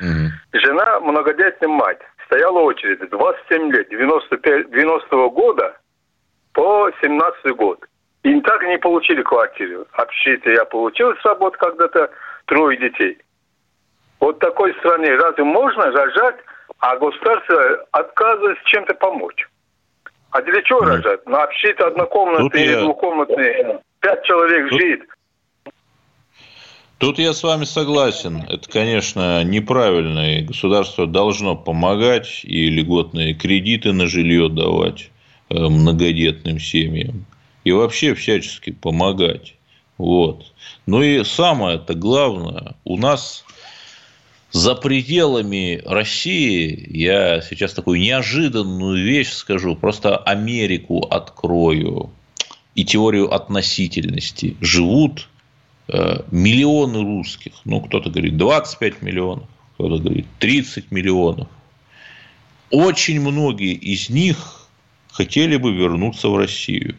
Угу. 0.00 0.60
Жена 0.60 1.00
многодетная 1.00 1.68
мать. 1.68 2.00
Стояла 2.26 2.60
очередь 2.60 3.08
27 3.10 3.72
лет, 3.72 3.88
95, 3.88 4.70
90 4.70 5.16
-го 5.16 5.30
года 5.30 5.76
по 6.52 6.90
17 7.02 7.56
год. 7.56 7.84
И 8.22 8.40
так 8.40 8.62
не 8.62 8.78
получили 8.78 9.22
квартиру. 9.22 9.86
Общежитие 9.92 10.54
я 10.54 10.64
получил 10.64 11.14
с 11.14 11.24
работы 11.24 11.58
когда-то, 11.58 12.10
трое 12.46 12.78
детей. 12.78 13.18
Вот 14.20 14.38
такой 14.38 14.74
стране 14.76 15.14
разве 15.16 15.44
можно 15.44 15.90
рожать, 15.90 16.36
а 16.78 16.96
государство 16.96 17.86
отказывается 17.92 18.64
чем-то 18.64 18.94
помочь? 18.94 19.46
А 20.30 20.40
для 20.42 20.62
чего 20.62 20.80
mm. 20.80 20.86
рожать? 20.86 21.26
На 21.26 21.42
общежитие 21.42 21.86
однокомнатные, 21.86 22.66
я... 22.66 22.80
двухкомнатные, 22.80 23.80
пять 24.00 24.24
человек 24.24 24.70
Тут... 24.70 24.80
живет. 24.80 25.00
Тут 26.98 27.18
я 27.18 27.34
с 27.34 27.42
вами 27.42 27.64
согласен. 27.64 28.44
Это, 28.48 28.68
конечно, 28.68 29.42
неправильно. 29.44 30.38
И 30.38 30.42
государство 30.42 31.06
должно 31.06 31.56
помогать 31.56 32.40
и 32.44 32.70
льготные 32.70 33.34
кредиты 33.34 33.92
на 33.92 34.06
жилье 34.06 34.48
давать 34.48 35.10
э, 35.50 35.58
многодетным 35.58 36.60
семьям. 36.60 37.26
И 37.64 37.72
вообще 37.72 38.14
всячески 38.14 38.70
помогать. 38.70 39.54
Вот. 39.98 40.52
Ну 40.86 41.02
и 41.02 41.24
самое-то 41.24 41.94
главное, 41.94 42.74
у 42.84 42.96
нас 42.96 43.44
за 44.50 44.76
пределами 44.76 45.82
России, 45.84 46.86
я 46.96 47.40
сейчас 47.40 47.72
такую 47.74 48.00
неожиданную 48.00 49.04
вещь 49.04 49.32
скажу, 49.32 49.74
просто 49.74 50.16
Америку 50.16 51.00
открою 51.00 52.10
и 52.76 52.84
теорию 52.84 53.34
относительности. 53.34 54.56
Живут 54.60 55.28
миллионы 55.88 57.02
русских, 57.02 57.52
ну, 57.64 57.80
кто-то 57.80 58.10
говорит 58.10 58.36
25 58.36 59.02
миллионов, 59.02 59.48
кто-то 59.74 60.02
говорит 60.02 60.26
30 60.38 60.90
миллионов. 60.90 61.48
Очень 62.70 63.20
многие 63.20 63.74
из 63.74 64.08
них 64.08 64.66
хотели 65.12 65.56
бы 65.56 65.72
вернуться 65.72 66.28
в 66.28 66.36
Россию. 66.36 66.96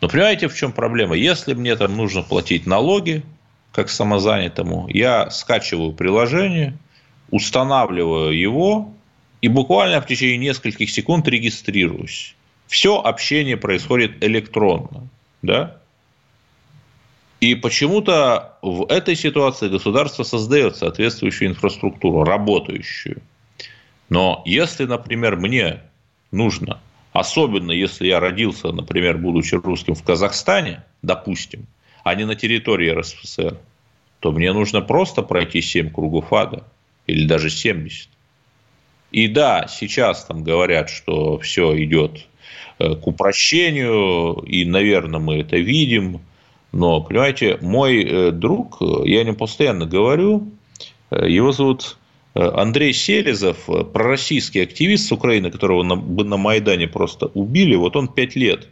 Но 0.00 0.08
понимаете, 0.08 0.48
в 0.48 0.54
чем 0.54 0.72
проблема? 0.72 1.14
Если 1.14 1.54
мне 1.54 1.76
там 1.76 1.96
нужно 1.96 2.22
платить 2.22 2.66
налоги, 2.66 3.22
как 3.72 3.90
самозанятому, 3.90 4.88
я 4.88 5.30
скачиваю 5.30 5.92
приложение, 5.92 6.78
устанавливаю 7.30 8.32
его 8.32 8.92
и 9.42 9.48
буквально 9.48 10.00
в 10.00 10.06
течение 10.06 10.38
нескольких 10.38 10.90
секунд 10.90 11.28
регистрируюсь. 11.28 12.34
Все 12.66 12.98
общение 12.98 13.56
происходит 13.56 14.24
электронно. 14.24 15.08
Да? 15.42 15.76
И 17.46 17.54
почему-то 17.54 18.58
в 18.60 18.90
этой 18.90 19.14
ситуации 19.14 19.68
государство 19.68 20.24
создает 20.24 20.74
соответствующую 20.74 21.50
инфраструктуру, 21.50 22.24
работающую. 22.24 23.22
Но 24.08 24.42
если, 24.44 24.84
например, 24.84 25.36
мне 25.36 25.82
нужно, 26.32 26.80
особенно 27.12 27.70
если 27.70 28.08
я 28.08 28.18
родился, 28.18 28.72
например, 28.72 29.18
будучи 29.18 29.54
русским 29.54 29.94
в 29.94 30.02
Казахстане, 30.02 30.82
допустим, 31.02 31.68
а 32.02 32.16
не 32.16 32.24
на 32.24 32.34
территории 32.34 32.90
РСФСР, 32.90 33.56
то 34.18 34.32
мне 34.32 34.52
нужно 34.52 34.80
просто 34.80 35.22
пройти 35.22 35.60
7 35.60 35.90
кругов 35.90 36.32
ада 36.32 36.64
или 37.06 37.28
даже 37.28 37.48
70. 37.48 38.08
И 39.12 39.28
да, 39.28 39.68
сейчас 39.68 40.24
там 40.24 40.42
говорят, 40.42 40.90
что 40.90 41.38
все 41.38 41.80
идет 41.84 42.26
э, 42.80 42.96
к 42.96 43.06
упрощению, 43.06 44.42
и, 44.48 44.64
наверное, 44.64 45.20
мы 45.20 45.38
это 45.38 45.58
видим. 45.58 46.22
Но, 46.76 47.00
понимаете, 47.00 47.58
мой 47.62 48.04
э, 48.04 48.30
друг, 48.32 48.82
я 49.06 49.20
о 49.20 49.24
нем 49.24 49.34
постоянно 49.34 49.86
говорю, 49.86 50.50
э, 51.10 51.26
его 51.26 51.50
зовут 51.52 51.96
Андрей 52.34 52.92
Селезов, 52.92 53.66
пророссийский 53.94 54.62
активист 54.62 55.08
с 55.08 55.12
Украины, 55.12 55.50
которого 55.50 55.82
на, 55.82 55.96
на 55.96 56.36
Майдане 56.36 56.86
просто 56.86 57.28
убили, 57.32 57.74
вот 57.76 57.96
он 57.96 58.08
пять 58.08 58.36
лет 58.36 58.68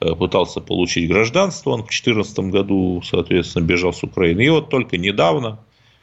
пытался 0.00 0.60
получить 0.60 1.08
гражданство, 1.08 1.70
он 1.70 1.82
в 1.82 1.86
2014 1.86 2.38
году, 2.50 3.00
соответственно, 3.04 3.64
бежал 3.64 3.92
с 3.92 4.02
Украины. 4.02 4.40
И 4.40 4.48
вот 4.48 4.68
только 4.68 4.96
недавно, 4.96 5.60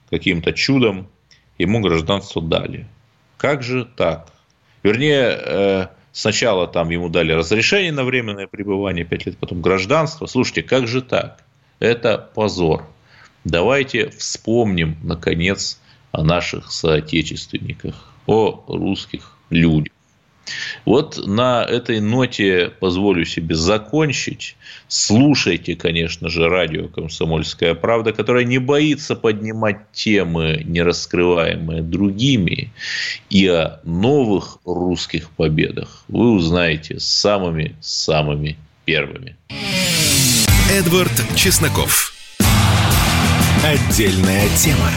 каким-то 0.09 0.53
чудом, 0.53 1.07
ему 1.57 1.81
гражданство 1.81 2.41
дали. 2.41 2.87
Как 3.35 3.61
же 3.61 3.83
так? 3.83 4.31
Вернее, 4.83 5.37
э, 5.37 5.87
сначала 6.15 6.65
там 6.65 6.89
ему 6.89 7.09
дали 7.09 7.33
разрешение 7.33 7.91
на 7.91 8.05
временное 8.05 8.47
пребывание 8.47 9.03
5 9.05 9.25
лет, 9.25 9.37
потом 9.37 9.61
гражданство. 9.61 10.25
Слушайте, 10.25 10.63
как 10.63 10.87
же 10.87 11.01
так? 11.01 11.43
Это 11.79 12.17
позор. 12.33 12.87
Давайте 13.43 14.09
вспомним, 14.09 14.97
наконец, 15.03 15.79
о 16.11 16.23
наших 16.23 16.71
соотечественниках, 16.71 18.09
о 18.25 18.63
русских 18.67 19.37
людях. 19.49 19.93
Вот 20.85 21.25
на 21.25 21.63
этой 21.63 21.99
ноте 21.99 22.71
позволю 22.79 23.25
себе 23.25 23.55
закончить. 23.55 24.55
Слушайте, 24.87 25.75
конечно 25.75 26.29
же, 26.29 26.47
радио 26.47 26.87
«Комсомольская 26.87 27.73
правда», 27.73 28.13
которая 28.13 28.43
не 28.43 28.59
боится 28.59 29.15
поднимать 29.15 29.91
темы, 29.93 30.61
не 30.63 30.81
раскрываемые 30.81 31.81
другими, 31.81 32.71
и 33.29 33.47
о 33.47 33.79
новых 33.83 34.59
русских 34.65 35.31
победах 35.31 36.03
вы 36.07 36.31
узнаете 36.31 36.99
самыми-самыми 36.99 38.57
первыми. 38.85 39.35
Эдвард 40.71 41.11
Чесноков. 41.35 42.13
Отдельная 43.63 44.47
тема. 44.57 44.91